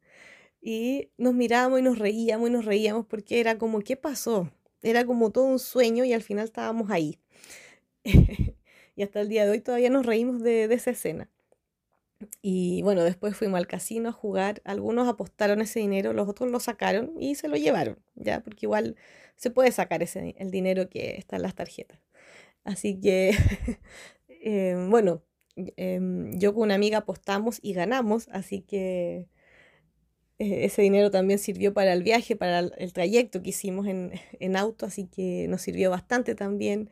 y 0.61 1.11
nos 1.17 1.35
mirábamos 1.35 1.79
y 1.79 1.83
nos 1.83 1.99
reíamos 1.99 2.49
y 2.49 2.53
nos 2.53 2.65
reíamos 2.65 3.07
porque 3.07 3.41
era 3.41 3.57
como, 3.57 3.81
¿qué 3.81 3.97
pasó? 3.97 4.51
Era 4.83 5.05
como 5.05 5.31
todo 5.31 5.45
un 5.45 5.59
sueño 5.59 6.05
y 6.05 6.13
al 6.13 6.23
final 6.23 6.45
estábamos 6.45 6.91
ahí. 6.91 7.19
y 8.97 9.03
hasta 9.03 9.21
el 9.21 9.29
día 9.29 9.45
de 9.45 9.53
hoy 9.53 9.61
todavía 9.61 9.91
nos 9.91 10.05
reímos 10.07 10.43
de, 10.43 10.65
esa 10.65 10.91
escena. 10.91 11.31
Y 12.43 12.83
bueno, 12.83 13.05
después 13.05 13.37
fuimos 13.37 13.59
al 13.59 13.67
casino 13.67 14.09
a 14.09 14.13
jugar. 14.13 14.61
Algunos 14.65 15.09
apostaron 15.09 15.61
ese 15.61 15.81
dinero, 15.81 16.13
los 16.13 16.29
otros 16.29 16.51
lo 16.51 16.61
sacaron 16.61 17.13
y 17.21 17.35
se 17.37 17.49
lo 17.49 17.57
llevaron, 17.57 17.99
¿ya? 18.17 18.41
Porque 18.43 18.67
igual 18.67 18.97
se 19.37 19.51
puede 19.51 19.73
sacar 19.73 20.03
ese, 20.03 20.35
el 20.39 20.51
dinero 20.51 20.89
que 20.89 21.17
está 21.17 21.37
en 21.37 21.43
las 21.43 21.55
tarjetas. 21.55 22.01
Así 22.65 23.01
que, 23.01 23.31
eh, 24.29 24.77
bueno, 24.91 25.23
em, 25.77 26.33
yo 26.39 26.55
con 26.55 26.65
una 26.65 26.75
amiga 26.75 26.99
apostamos 26.99 27.61
y 27.63 27.73
ganamos, 27.73 28.29
así 28.33 28.63
que 28.63 29.29
eh, 30.39 30.65
ese 30.65 30.83
dinero 30.83 31.11
también 31.11 31.39
sirvió 31.39 31.75
para 31.75 31.93
el 31.93 32.03
viaje, 32.03 32.37
para 32.37 32.61
el, 32.61 32.93
trayecto 32.93 33.43
que 33.43 33.51
hicimos 33.51 33.87
en, 33.87 34.57
auto, 34.57 34.87
así 34.87 35.07
que 35.07 35.47
nos 35.49 35.63
sirvió 35.63 35.91
bastante 35.91 36.35
también. 36.35 36.91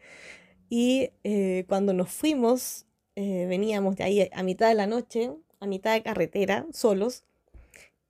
Y 0.68 1.10
eh, 1.24 1.64
cuando 1.68 1.92
nos 1.92 2.10
fuimos, 2.10 2.86
eh, 3.16 3.46
veníamos 3.46 3.96
de 3.96 4.05
ahí 4.05 4.31
a 4.33 4.42
mitad 4.42 4.68
de 4.68 4.74
la 4.74 4.87
noche, 4.87 5.33
a 5.61 5.66
mitad 5.66 5.94
de 5.94 6.02
carretera, 6.02 6.66
solos, 6.72 7.24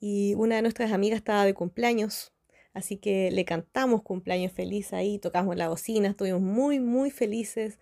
y 0.01 0.35
una 0.35 0.57
de 0.57 0.62
nuestras 0.62 0.92
amigas 0.92 1.19
estaba 1.19 1.45
de 1.45 1.55
cumpleaños, 1.55 2.33
así 2.75 2.97
que 2.99 3.31
le 3.31 3.45
cantamos 3.45 4.03
cumpleaños 4.03 4.53
feliz 4.53 4.92
ahí, 4.92 5.19
tocamos 5.19 5.57
la 5.57 5.69
bocina, 5.69 6.09
estuvimos 6.09 6.42
muy, 6.42 6.81
muy 6.81 7.11
felices, 7.11 7.79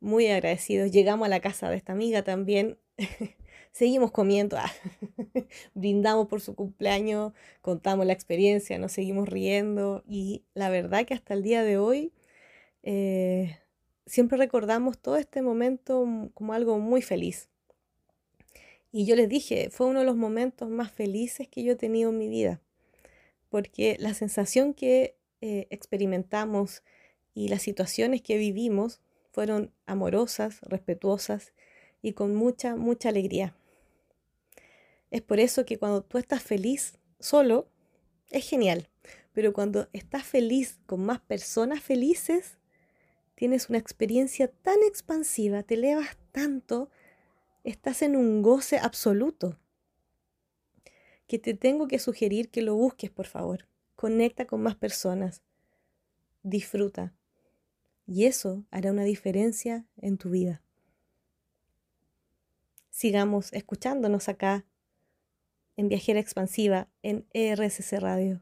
muy 0.00 0.26
agradecidos. 0.28 0.90
Llegamos 0.90 1.26
a 1.26 1.28
la 1.30 1.40
casa 1.40 1.70
de 1.70 1.76
esta 1.76 1.92
amiga 1.92 2.22
también. 2.24 2.78
seguimos 3.72 4.10
comiendo, 4.12 4.56
ah, 4.58 4.70
brindamos 5.74 6.28
por 6.28 6.40
su 6.40 6.54
cumpleaños, 6.54 7.32
contamos 7.62 8.06
la 8.06 8.12
experiencia, 8.12 8.78
nos 8.78 8.92
seguimos 8.92 9.28
riendo 9.28 10.04
y 10.06 10.44
la 10.54 10.68
verdad 10.70 11.06
que 11.06 11.14
hasta 11.14 11.34
el 11.34 11.42
día 11.42 11.62
de 11.62 11.78
hoy 11.78 12.12
eh, 12.82 13.58
siempre 14.06 14.38
recordamos 14.38 14.98
todo 14.98 15.16
este 15.16 15.42
momento 15.42 16.06
como 16.34 16.52
algo 16.52 16.78
muy 16.78 17.02
feliz. 17.02 17.48
Y 18.90 19.06
yo 19.06 19.16
les 19.16 19.28
dije, 19.28 19.70
fue 19.70 19.86
uno 19.86 20.00
de 20.00 20.04
los 20.04 20.16
momentos 20.16 20.68
más 20.68 20.92
felices 20.92 21.48
que 21.48 21.62
yo 21.62 21.72
he 21.72 21.76
tenido 21.76 22.10
en 22.10 22.18
mi 22.18 22.28
vida, 22.28 22.60
porque 23.48 23.96
la 23.98 24.12
sensación 24.12 24.74
que 24.74 25.16
eh, 25.40 25.66
experimentamos 25.70 26.82
y 27.34 27.48
las 27.48 27.62
situaciones 27.62 28.20
que 28.20 28.36
vivimos 28.36 29.00
fueron 29.32 29.72
amorosas, 29.86 30.60
respetuosas 30.62 31.52
y 32.02 32.12
con 32.12 32.34
mucha, 32.34 32.76
mucha 32.76 33.08
alegría. 33.08 33.54
Es 35.10 35.22
por 35.22 35.40
eso 35.40 35.64
que 35.64 35.78
cuando 35.78 36.02
tú 36.02 36.18
estás 36.18 36.42
feliz 36.42 36.98
solo, 37.18 37.68
es 38.30 38.48
genial. 38.48 38.88
Pero 39.32 39.52
cuando 39.52 39.88
estás 39.92 40.24
feliz 40.24 40.78
con 40.86 41.04
más 41.04 41.20
personas 41.20 41.80
felices, 41.80 42.58
tienes 43.42 43.68
una 43.68 43.78
experiencia 43.78 44.46
tan 44.46 44.84
expansiva, 44.84 45.64
te 45.64 45.74
elevas 45.74 46.16
tanto, 46.30 46.90
estás 47.64 48.02
en 48.02 48.14
un 48.14 48.40
goce 48.40 48.78
absoluto. 48.78 49.58
Que 51.26 51.40
te 51.40 51.52
tengo 51.52 51.88
que 51.88 51.98
sugerir 51.98 52.50
que 52.50 52.62
lo 52.62 52.76
busques, 52.76 53.10
por 53.10 53.26
favor. 53.26 53.66
Conecta 53.96 54.46
con 54.46 54.62
más 54.62 54.76
personas. 54.76 55.42
Disfruta. 56.44 57.14
Y 58.06 58.26
eso 58.26 58.62
hará 58.70 58.92
una 58.92 59.02
diferencia 59.02 59.86
en 59.96 60.18
tu 60.18 60.30
vida. 60.30 60.62
Sigamos 62.90 63.52
escuchándonos 63.52 64.28
acá 64.28 64.64
en 65.76 65.88
Viajera 65.88 66.20
Expansiva 66.20 66.86
en 67.02 67.26
ERSC 67.32 67.98
Radio. 67.98 68.40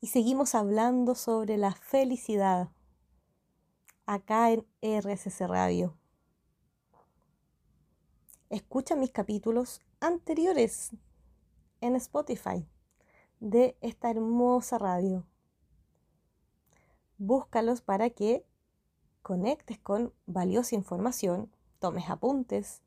Y 0.00 0.06
seguimos 0.06 0.54
hablando 0.54 1.16
sobre 1.16 1.56
la 1.56 1.72
felicidad 1.72 2.70
acá 4.06 4.50
en 4.50 4.66
ERSC 4.80 5.46
Radio. 5.46 5.96
Escucha 8.50 8.96
mis 8.96 9.10
capítulos 9.10 9.80
anteriores 10.00 10.90
en 11.80 11.96
Spotify 11.96 12.66
de 13.40 13.76
esta 13.80 14.10
hermosa 14.10 14.78
radio. 14.78 15.26
Búscalos 17.18 17.80
para 17.80 18.10
que 18.10 18.44
conectes 19.22 19.78
con 19.78 20.12
valiosa 20.26 20.74
información, 20.74 21.50
tomes 21.78 22.10
apuntes, 22.10 22.82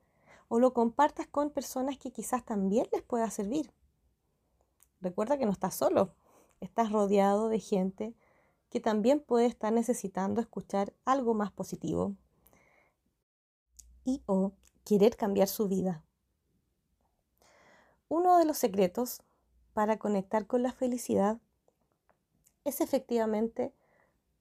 o 0.47 0.59
lo 0.59 0.73
compartas 0.73 1.27
con 1.27 1.49
personas 1.49 1.97
que 1.97 2.11
quizás 2.11 2.45
también 2.45 2.87
les 2.91 3.01
pueda 3.01 3.29
servir. 3.31 3.71
Recuerda 5.01 5.37
que 5.37 5.45
no 5.45 5.51
estás 5.51 5.75
solo, 5.75 6.13
estás 6.59 6.91
rodeado 6.91 7.49
de 7.49 7.59
gente 7.59 8.15
que 8.75 8.81
también 8.81 9.21
puede 9.21 9.45
estar 9.45 9.71
necesitando 9.71 10.41
escuchar 10.41 10.93
algo 11.05 11.33
más 11.33 11.49
positivo 11.49 12.13
y 14.03 14.21
o 14.25 14.51
querer 14.83 15.15
cambiar 15.15 15.47
su 15.47 15.69
vida. 15.69 16.03
Uno 18.09 18.37
de 18.37 18.43
los 18.43 18.57
secretos 18.57 19.23
para 19.71 19.97
conectar 19.97 20.45
con 20.45 20.61
la 20.61 20.73
felicidad 20.73 21.39
es 22.65 22.81
efectivamente 22.81 23.73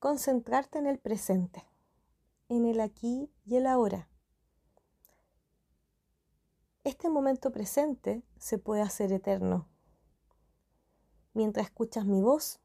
concentrarte 0.01 0.81
en 0.81 0.88
el 0.88 0.99
presente, 0.99 1.64
en 2.49 2.66
el 2.66 2.81
aquí 2.81 3.31
y 3.44 3.55
el 3.55 3.68
ahora. 3.68 4.09
Este 6.83 7.09
momento 7.09 7.53
presente 7.53 8.25
se 8.40 8.59
puede 8.59 8.83
hacer 8.83 9.12
eterno. 9.12 9.68
Mientras 11.35 11.66
escuchas 11.66 12.05
mi 12.05 12.20
voz 12.20 12.63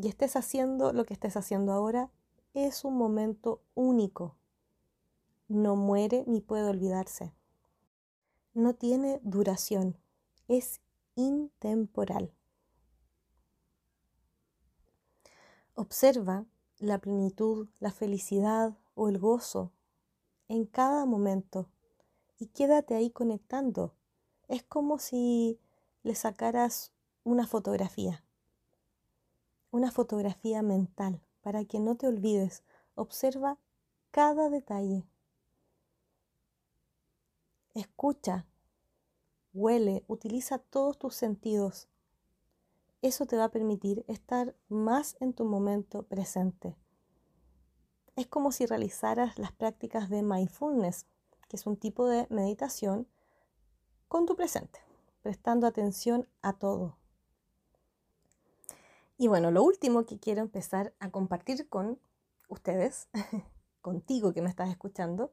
y 0.00 0.06
estés 0.06 0.36
haciendo 0.36 0.92
lo 0.92 1.04
que 1.04 1.14
estés 1.14 1.36
haciendo 1.36 1.72
ahora, 1.72 2.10
es 2.54 2.84
un 2.84 2.96
momento 2.96 3.62
único. 3.74 4.36
No 5.48 5.74
muere 5.74 6.24
ni 6.28 6.40
puede 6.40 6.68
olvidarse. 6.68 7.32
No 8.54 8.74
tiene 8.74 9.20
duración. 9.24 9.96
Es 10.46 10.80
intemporal. 11.16 12.32
Observa 15.74 16.46
la 16.78 16.98
plenitud, 16.98 17.68
la 17.80 17.90
felicidad 17.90 18.78
o 18.94 19.08
el 19.08 19.18
gozo 19.18 19.72
en 20.46 20.64
cada 20.64 21.06
momento 21.06 21.68
y 22.38 22.46
quédate 22.46 22.94
ahí 22.94 23.10
conectando. 23.10 23.94
Es 24.46 24.62
como 24.62 24.98
si 24.98 25.58
le 26.04 26.14
sacaras 26.14 26.92
una 27.24 27.46
fotografía, 27.46 28.24
una 29.70 29.90
fotografía 29.90 30.62
mental, 30.62 31.20
para 31.42 31.64
que 31.64 31.80
no 31.80 31.96
te 31.96 32.06
olvides. 32.06 32.62
Observa 32.94 33.58
cada 34.10 34.48
detalle. 34.48 35.04
Escucha, 37.74 38.46
huele, 39.52 40.04
utiliza 40.08 40.58
todos 40.58 40.98
tus 40.98 41.14
sentidos. 41.14 41.88
Eso 43.02 43.26
te 43.26 43.36
va 43.36 43.44
a 43.44 43.50
permitir 43.50 44.04
estar 44.08 44.56
más 44.68 45.16
en 45.20 45.32
tu 45.32 45.44
momento 45.44 46.02
presente. 46.02 46.76
Es 48.16 48.26
como 48.26 48.50
si 48.50 48.66
realizaras 48.66 49.38
las 49.38 49.52
prácticas 49.52 50.10
de 50.10 50.22
mindfulness 50.22 51.06
que 51.48 51.56
es 51.56 51.66
un 51.66 51.76
tipo 51.76 52.06
de 52.06 52.26
meditación 52.30 53.08
con 54.06 54.26
tu 54.26 54.36
presente, 54.36 54.80
prestando 55.22 55.66
atención 55.66 56.28
a 56.42 56.52
todo. 56.52 56.96
Y 59.20 59.26
bueno, 59.26 59.50
lo 59.50 59.64
último 59.64 60.06
que 60.06 60.20
quiero 60.20 60.40
empezar 60.42 60.94
a 61.00 61.10
compartir 61.10 61.68
con 61.68 61.98
ustedes, 62.48 63.08
contigo 63.82 64.32
que 64.32 64.42
me 64.42 64.48
estás 64.48 64.70
escuchando, 64.70 65.32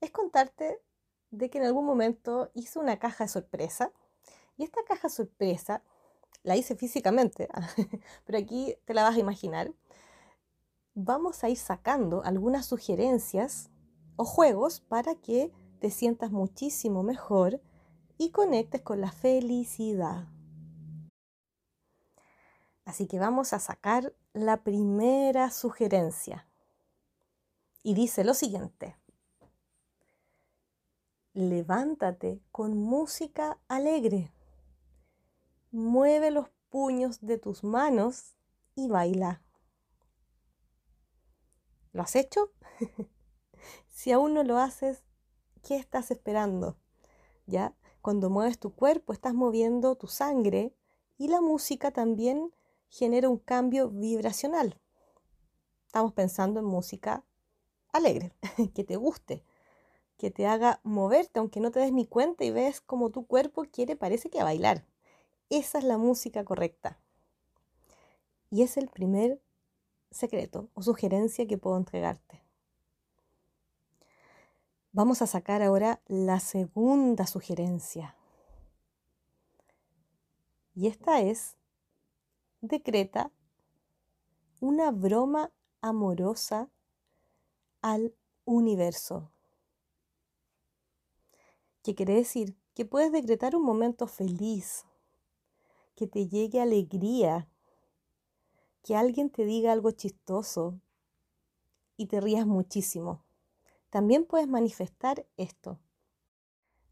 es 0.00 0.10
contarte 0.10 0.82
de 1.30 1.48
que 1.48 1.58
en 1.58 1.64
algún 1.64 1.86
momento 1.86 2.50
hice 2.54 2.80
una 2.80 2.98
caja 2.98 3.24
de 3.24 3.28
sorpresa 3.28 3.92
y 4.56 4.64
esta 4.64 4.82
caja 4.82 5.08
sorpresa 5.08 5.82
la 6.42 6.56
hice 6.56 6.74
físicamente, 6.74 7.48
pero 8.26 8.38
aquí 8.38 8.76
te 8.84 8.94
la 8.94 9.04
vas 9.04 9.14
a 9.14 9.20
imaginar. 9.20 9.72
Vamos 10.94 11.44
a 11.44 11.48
ir 11.48 11.58
sacando 11.58 12.24
algunas 12.24 12.66
sugerencias 12.66 13.70
o 14.16 14.24
juegos 14.24 14.80
para 14.80 15.14
que 15.14 15.52
te 15.78 15.90
sientas 15.90 16.32
muchísimo 16.32 17.04
mejor 17.04 17.60
y 18.18 18.30
conectes 18.30 18.80
con 18.82 19.00
la 19.00 19.12
felicidad. 19.12 20.26
Así 22.86 23.08
que 23.08 23.18
vamos 23.18 23.52
a 23.52 23.58
sacar 23.58 24.14
la 24.32 24.62
primera 24.62 25.50
sugerencia. 25.50 26.46
Y 27.82 27.94
dice 27.94 28.24
lo 28.24 28.32
siguiente. 28.32 28.96
Levántate 31.34 32.40
con 32.52 32.78
música 32.78 33.58
alegre. 33.68 34.32
Mueve 35.72 36.30
los 36.30 36.48
puños 36.70 37.20
de 37.20 37.38
tus 37.38 37.64
manos 37.64 38.36
y 38.76 38.88
baila. 38.88 39.42
¿Lo 41.92 42.02
has 42.02 42.16
hecho? 42.16 42.52
Si 43.88 44.12
aún 44.12 44.34
no 44.34 44.44
lo 44.44 44.58
haces, 44.58 45.02
¿qué 45.62 45.76
estás 45.76 46.10
esperando? 46.10 46.76
¿Ya? 47.46 47.74
Cuando 48.02 48.28
mueves 48.30 48.60
tu 48.60 48.74
cuerpo, 48.74 49.12
estás 49.12 49.34
moviendo 49.34 49.96
tu 49.96 50.06
sangre 50.06 50.76
y 51.16 51.28
la 51.28 51.40
música 51.40 51.90
también 51.90 52.52
genera 52.96 53.28
un 53.28 53.36
cambio 53.36 53.90
vibracional. 53.90 54.80
estamos 55.86 56.14
pensando 56.14 56.60
en 56.60 56.66
música 56.66 57.24
alegre, 57.92 58.32
que 58.74 58.84
te 58.84 58.96
guste, 58.96 59.44
que 60.16 60.30
te 60.30 60.46
haga 60.46 60.80
moverte, 60.82 61.38
aunque 61.38 61.60
no 61.60 61.70
te 61.70 61.80
des 61.80 61.92
ni 61.92 62.06
cuenta 62.06 62.44
y 62.44 62.50
ves 62.50 62.80
como 62.80 63.10
tu 63.10 63.26
cuerpo 63.26 63.64
quiere, 63.70 63.96
parece 63.96 64.30
que 64.30 64.40
a 64.40 64.44
bailar. 64.44 64.86
Esa 65.50 65.78
es 65.78 65.84
la 65.84 65.98
música 65.98 66.44
correcta. 66.44 66.98
Y 68.50 68.62
es 68.62 68.78
el 68.78 68.88
primer 68.88 69.42
secreto 70.10 70.70
o 70.72 70.82
sugerencia 70.82 71.46
que 71.46 71.58
puedo 71.58 71.76
entregarte. 71.76 72.42
Vamos 74.92 75.20
a 75.20 75.26
sacar 75.26 75.62
ahora 75.62 76.00
la 76.06 76.40
segunda 76.40 77.26
sugerencia. 77.26 78.16
Y 80.74 80.86
esta 80.86 81.20
es, 81.20 81.56
decreta 82.60 83.30
una 84.60 84.90
broma 84.90 85.52
amorosa 85.80 86.70
al 87.82 88.14
universo. 88.44 89.30
¿Qué 91.82 91.94
quiere 91.94 92.14
decir? 92.14 92.56
Que 92.74 92.84
puedes 92.84 93.12
decretar 93.12 93.54
un 93.54 93.62
momento 93.62 94.06
feliz, 94.06 94.84
que 95.94 96.06
te 96.06 96.26
llegue 96.26 96.60
alegría, 96.60 97.48
que 98.82 98.96
alguien 98.96 99.30
te 99.30 99.44
diga 99.44 99.72
algo 99.72 99.90
chistoso 99.90 100.80
y 101.96 102.06
te 102.06 102.20
rías 102.20 102.46
muchísimo. 102.46 103.24
También 103.90 104.24
puedes 104.24 104.48
manifestar 104.48 105.26
esto. 105.36 105.78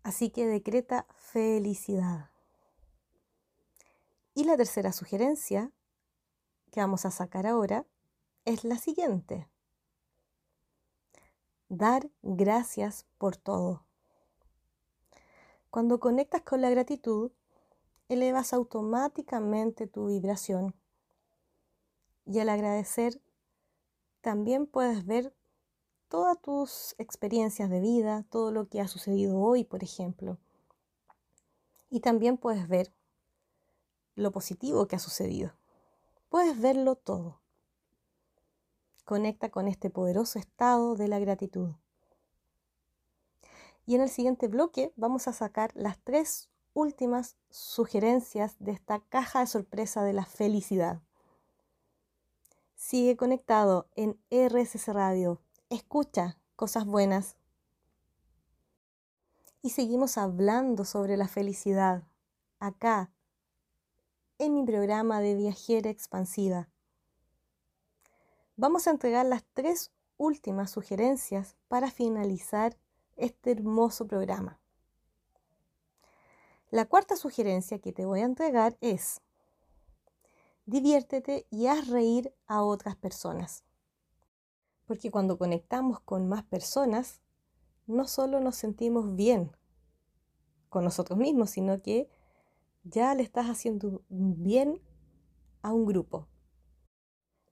Así 0.02 0.30
que 0.30 0.46
decreta 0.46 1.06
felicidad. 1.16 2.33
Y 4.34 4.44
la 4.44 4.56
tercera 4.56 4.92
sugerencia 4.92 5.70
que 6.72 6.80
vamos 6.80 7.04
a 7.04 7.12
sacar 7.12 7.46
ahora 7.46 7.86
es 8.44 8.64
la 8.64 8.78
siguiente. 8.78 9.48
Dar 11.68 12.10
gracias 12.22 13.06
por 13.16 13.36
todo. 13.36 13.84
Cuando 15.70 16.00
conectas 16.00 16.42
con 16.42 16.60
la 16.60 16.70
gratitud, 16.70 17.30
elevas 18.08 18.52
automáticamente 18.52 19.86
tu 19.86 20.06
vibración. 20.06 20.74
Y 22.26 22.40
al 22.40 22.48
agradecer, 22.48 23.20
también 24.20 24.66
puedes 24.66 25.06
ver 25.06 25.32
todas 26.08 26.40
tus 26.40 26.94
experiencias 26.98 27.70
de 27.70 27.80
vida, 27.80 28.24
todo 28.30 28.50
lo 28.50 28.68
que 28.68 28.80
ha 28.80 28.88
sucedido 28.88 29.38
hoy, 29.38 29.64
por 29.64 29.82
ejemplo. 29.82 30.38
Y 31.90 32.00
también 32.00 32.36
puedes 32.36 32.68
ver 32.68 32.92
lo 34.14 34.32
positivo 34.32 34.86
que 34.86 34.96
ha 34.96 34.98
sucedido. 34.98 35.52
Puedes 36.28 36.60
verlo 36.60 36.96
todo. 36.96 37.40
Conecta 39.04 39.50
con 39.50 39.68
este 39.68 39.90
poderoso 39.90 40.38
estado 40.38 40.96
de 40.96 41.08
la 41.08 41.18
gratitud. 41.18 41.74
Y 43.86 43.94
en 43.94 44.00
el 44.00 44.08
siguiente 44.08 44.48
bloque 44.48 44.92
vamos 44.96 45.28
a 45.28 45.32
sacar 45.32 45.70
las 45.74 45.98
tres 46.02 46.48
últimas 46.72 47.36
sugerencias 47.50 48.56
de 48.58 48.72
esta 48.72 49.00
caja 49.00 49.40
de 49.40 49.46
sorpresa 49.46 50.02
de 50.02 50.12
la 50.12 50.24
felicidad. 50.24 51.02
Sigue 52.74 53.16
conectado 53.16 53.88
en 53.94 54.18
RSS 54.30 54.88
Radio. 54.88 55.40
Escucha 55.70 56.38
cosas 56.56 56.86
buenas. 56.86 57.36
Y 59.62 59.70
seguimos 59.70 60.18
hablando 60.18 60.84
sobre 60.84 61.16
la 61.16 61.28
felicidad 61.28 62.04
acá 62.58 63.13
en 64.44 64.52
mi 64.52 64.62
programa 64.62 65.20
de 65.20 65.34
viajera 65.34 65.88
expansiva. 65.88 66.68
Vamos 68.56 68.86
a 68.86 68.90
entregar 68.90 69.24
las 69.24 69.42
tres 69.54 69.90
últimas 70.18 70.70
sugerencias 70.70 71.56
para 71.68 71.90
finalizar 71.90 72.76
este 73.16 73.52
hermoso 73.52 74.06
programa. 74.06 74.60
La 76.70 76.84
cuarta 76.84 77.16
sugerencia 77.16 77.78
que 77.78 77.92
te 77.92 78.04
voy 78.04 78.20
a 78.20 78.24
entregar 78.24 78.76
es, 78.82 79.22
diviértete 80.66 81.46
y 81.50 81.66
haz 81.66 81.88
reír 81.88 82.34
a 82.46 82.62
otras 82.62 82.96
personas. 82.96 83.64
Porque 84.84 85.10
cuando 85.10 85.38
conectamos 85.38 86.00
con 86.00 86.28
más 86.28 86.44
personas, 86.44 87.22
no 87.86 88.06
solo 88.06 88.40
nos 88.40 88.56
sentimos 88.56 89.16
bien 89.16 89.56
con 90.68 90.84
nosotros 90.84 91.18
mismos, 91.18 91.50
sino 91.50 91.80
que 91.80 92.10
ya 92.84 93.14
le 93.14 93.22
estás 93.22 93.46
haciendo 93.46 94.02
bien 94.08 94.80
a 95.62 95.72
un 95.72 95.86
grupo. 95.86 96.28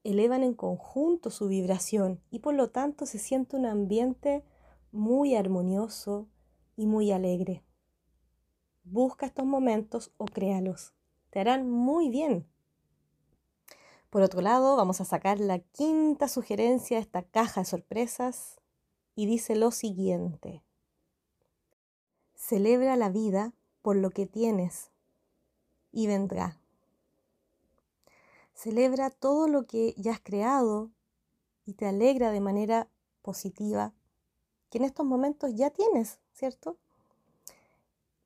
Elevan 0.04 0.42
en 0.42 0.54
conjunto 0.54 1.30
su 1.30 1.48
vibración 1.48 2.20
y 2.30 2.40
por 2.40 2.54
lo 2.54 2.70
tanto 2.70 3.06
se 3.06 3.18
siente 3.18 3.56
un 3.56 3.66
ambiente 3.66 4.44
muy 4.90 5.34
armonioso 5.34 6.28
y 6.76 6.86
muy 6.86 7.12
alegre. 7.12 7.64
Busca 8.84 9.26
estos 9.26 9.46
momentos 9.46 10.12
o 10.18 10.26
créalos. 10.26 10.92
Te 11.30 11.40
harán 11.40 11.70
muy 11.70 12.10
bien. 12.10 12.46
Por 14.10 14.22
otro 14.22 14.42
lado, 14.42 14.76
vamos 14.76 15.00
a 15.00 15.06
sacar 15.06 15.40
la 15.40 15.60
quinta 15.60 16.28
sugerencia 16.28 16.98
de 16.98 17.02
esta 17.02 17.22
caja 17.22 17.62
de 17.62 17.64
sorpresas 17.64 18.60
y 19.14 19.24
dice 19.24 19.56
lo 19.56 19.70
siguiente. 19.70 20.62
Celebra 22.34 22.96
la 22.96 23.08
vida 23.08 23.54
por 23.80 23.96
lo 23.96 24.10
que 24.10 24.26
tienes 24.26 24.91
y 25.92 26.06
vendrá. 26.06 26.58
Celebra 28.54 29.10
todo 29.10 29.48
lo 29.48 29.66
que 29.66 29.94
ya 29.96 30.12
has 30.12 30.20
creado 30.20 30.90
y 31.64 31.74
te 31.74 31.86
alegra 31.86 32.30
de 32.30 32.40
manera 32.40 32.88
positiva 33.22 33.92
que 34.70 34.78
en 34.78 34.84
estos 34.84 35.06
momentos 35.06 35.54
ya 35.54 35.70
tienes, 35.70 36.18
¿cierto? 36.32 36.78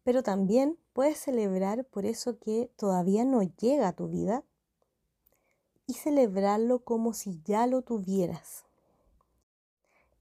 Pero 0.04 0.22
también 0.22 0.78
puedes 0.92 1.18
celebrar 1.18 1.84
por 1.84 2.06
eso 2.06 2.38
que 2.38 2.70
todavía 2.76 3.24
no 3.24 3.42
llega 3.42 3.88
a 3.88 3.92
tu 3.92 4.08
vida 4.08 4.44
y 5.86 5.94
celebrarlo 5.94 6.84
como 6.84 7.12
si 7.12 7.40
ya 7.44 7.66
lo 7.66 7.82
tuvieras. 7.82 8.64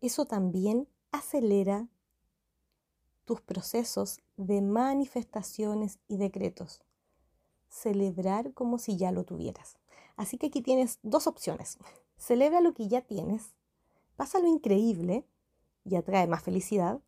Eso 0.01 0.25
también 0.25 0.87
acelera 1.11 1.87
tus 3.25 3.41
procesos 3.41 4.21
de 4.37 4.61
manifestaciones 4.61 5.99
y 6.07 6.17
decretos. 6.17 6.83
Celebrar 7.75 8.53
como 8.53 8.77
si 8.77 8.95
ya 8.95 9.11
lo 9.11 9.25
tuvieras. 9.25 9.77
Así 10.15 10.37
que 10.37 10.47
aquí 10.47 10.61
tienes 10.61 10.99
dos 11.03 11.27
opciones. 11.27 11.77
Celebra 12.17 12.61
lo 12.61 12.73
que 12.73 12.87
ya 12.87 13.01
tienes, 13.01 13.53
pasa 14.15 14.39
lo 14.39 14.47
increíble 14.47 15.25
y 15.83 15.97
atrae 15.97 16.25
más 16.25 16.41
felicidad. 16.41 17.01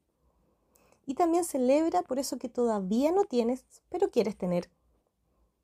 Y 1.05 1.13
también 1.13 1.45
celebra 1.45 2.01
por 2.03 2.19
eso 2.19 2.37
que 2.37 2.49
todavía 2.49 3.13
no 3.13 3.23
tienes, 3.23 3.63
pero 3.87 4.11
quieres 4.11 4.37
tener. 4.37 4.69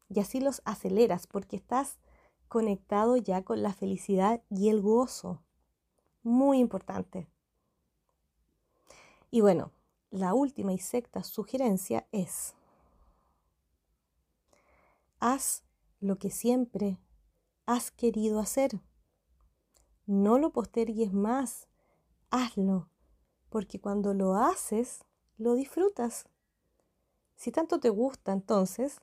Y 0.07 0.21
así 0.21 0.39
los 0.39 0.61
aceleras 0.63 1.27
porque 1.27 1.57
estás 1.57 1.99
conectado 2.47 3.17
ya 3.17 3.43
con 3.43 3.61
la 3.61 3.73
felicidad 3.73 4.41
y 4.49 4.69
el 4.69 4.81
gozo. 4.81 5.41
Muy 6.21 6.59
importante. 6.59 7.27
Y 9.31 9.41
bueno, 9.41 9.71
la 10.11 10.33
última 10.33 10.71
y 10.71 10.77
sexta 10.77 11.23
sugerencia 11.23 12.07
es, 12.13 12.55
haz 15.23 15.63
lo 15.99 16.17
que 16.17 16.29
siempre 16.29 16.99
has 17.65 17.91
querido 17.91 18.39
hacer. 18.39 18.81
No 20.05 20.37
lo 20.37 20.51
postergues 20.51 21.13
más, 21.13 21.69
hazlo 22.29 22.89
porque 23.53 23.79
cuando 23.79 24.15
lo 24.15 24.35
haces, 24.35 25.05
lo 25.37 25.53
disfrutas. 25.53 26.25
Si 27.35 27.51
tanto 27.51 27.79
te 27.79 27.89
gusta, 27.89 28.33
entonces 28.33 28.99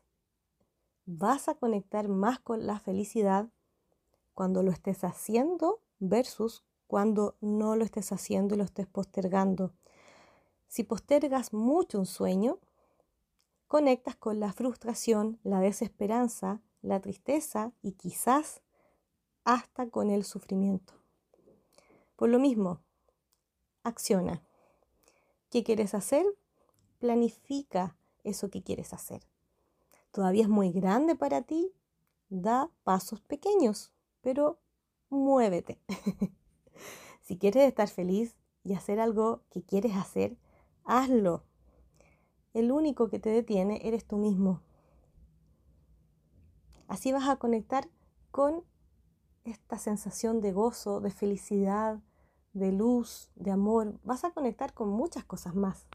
vas 1.06 1.48
a 1.48 1.54
conectar 1.54 2.08
más 2.08 2.40
con 2.40 2.66
la 2.66 2.80
felicidad 2.80 3.48
cuando 4.34 4.64
lo 4.64 4.72
estés 4.72 5.04
haciendo 5.04 5.80
versus 6.00 6.64
cuando 6.88 7.36
no 7.40 7.76
lo 7.76 7.84
estés 7.84 8.10
haciendo 8.10 8.56
y 8.56 8.58
lo 8.58 8.64
estés 8.64 8.88
postergando. 8.88 9.72
Si 10.66 10.82
postergas 10.82 11.52
mucho 11.52 12.00
un 12.00 12.06
sueño, 12.06 12.58
conectas 13.70 14.16
con 14.16 14.40
la 14.40 14.52
frustración, 14.52 15.38
la 15.44 15.60
desesperanza, 15.60 16.60
la 16.82 16.98
tristeza 16.98 17.70
y 17.82 17.92
quizás 17.92 18.62
hasta 19.44 19.88
con 19.88 20.10
el 20.10 20.24
sufrimiento. 20.24 20.94
Por 22.16 22.30
lo 22.30 22.40
mismo, 22.40 22.80
acciona. 23.84 24.42
¿Qué 25.50 25.62
quieres 25.62 25.94
hacer? 25.94 26.26
Planifica 26.98 27.96
eso 28.24 28.50
que 28.50 28.60
quieres 28.64 28.92
hacer. 28.92 29.22
Todavía 30.10 30.42
es 30.42 30.48
muy 30.48 30.72
grande 30.72 31.14
para 31.14 31.42
ti, 31.42 31.72
da 32.28 32.72
pasos 32.82 33.20
pequeños, 33.20 33.92
pero 34.20 34.58
muévete. 35.10 35.80
si 37.22 37.38
quieres 37.38 37.68
estar 37.68 37.86
feliz 37.86 38.34
y 38.64 38.74
hacer 38.74 38.98
algo 38.98 39.44
que 39.48 39.62
quieres 39.62 39.94
hacer, 39.94 40.36
hazlo. 40.82 41.44
El 42.52 42.72
único 42.72 43.08
que 43.08 43.18
te 43.18 43.30
detiene 43.30 43.80
eres 43.84 44.04
tú 44.04 44.16
mismo. 44.16 44.62
Así 46.88 47.12
vas 47.12 47.28
a 47.28 47.36
conectar 47.36 47.88
con 48.30 48.64
esta 49.44 49.78
sensación 49.78 50.40
de 50.40 50.52
gozo, 50.52 51.00
de 51.00 51.10
felicidad, 51.10 52.00
de 52.52 52.72
luz, 52.72 53.30
de 53.36 53.50
amor, 53.50 53.98
vas 54.02 54.24
a 54.24 54.32
conectar 54.32 54.74
con 54.74 54.88
muchas 54.88 55.24
cosas 55.24 55.54
más. 55.54 55.86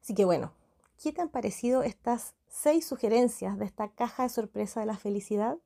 Así 0.00 0.14
que 0.14 0.24
bueno, 0.24 0.52
¿qué 1.00 1.12
te 1.12 1.20
han 1.20 1.28
parecido 1.28 1.82
estas 1.82 2.34
seis 2.48 2.86
sugerencias 2.86 3.58
de 3.58 3.64
esta 3.64 3.88
caja 3.92 4.24
de 4.24 4.28
sorpresa 4.30 4.80
de 4.80 4.86
la 4.86 4.96
felicidad? 4.96 5.58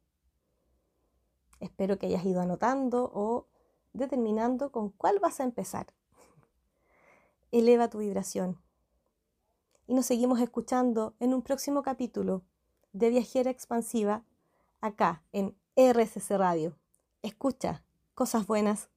Espero 1.61 1.99
que 1.99 2.07
hayas 2.07 2.25
ido 2.25 2.41
anotando 2.41 3.11
o 3.15 3.47
determinando 3.93 4.73
con 4.73 4.91
cuál 4.91 5.19
vas 5.21 5.41
a 5.41 5.45
empezar. 5.45 5.87
Eleva 7.53 7.89
tu 7.89 7.99
vibración. 7.99 8.61
Y 9.87 9.95
nos 9.95 10.07
seguimos 10.07 10.41
escuchando 10.41 11.15
en 11.21 11.33
un 11.35 11.43
próximo 11.43 11.83
capítulo 11.83 12.43
de 12.93 13.11
Viajera 13.11 13.51
Expansiva 13.51 14.25
acá 14.81 15.23
en 15.33 15.57
RSC 15.77 16.37
Radio. 16.37 16.77
Escucha 17.23 17.85
cosas 18.15 18.47
buenas. 18.47 18.89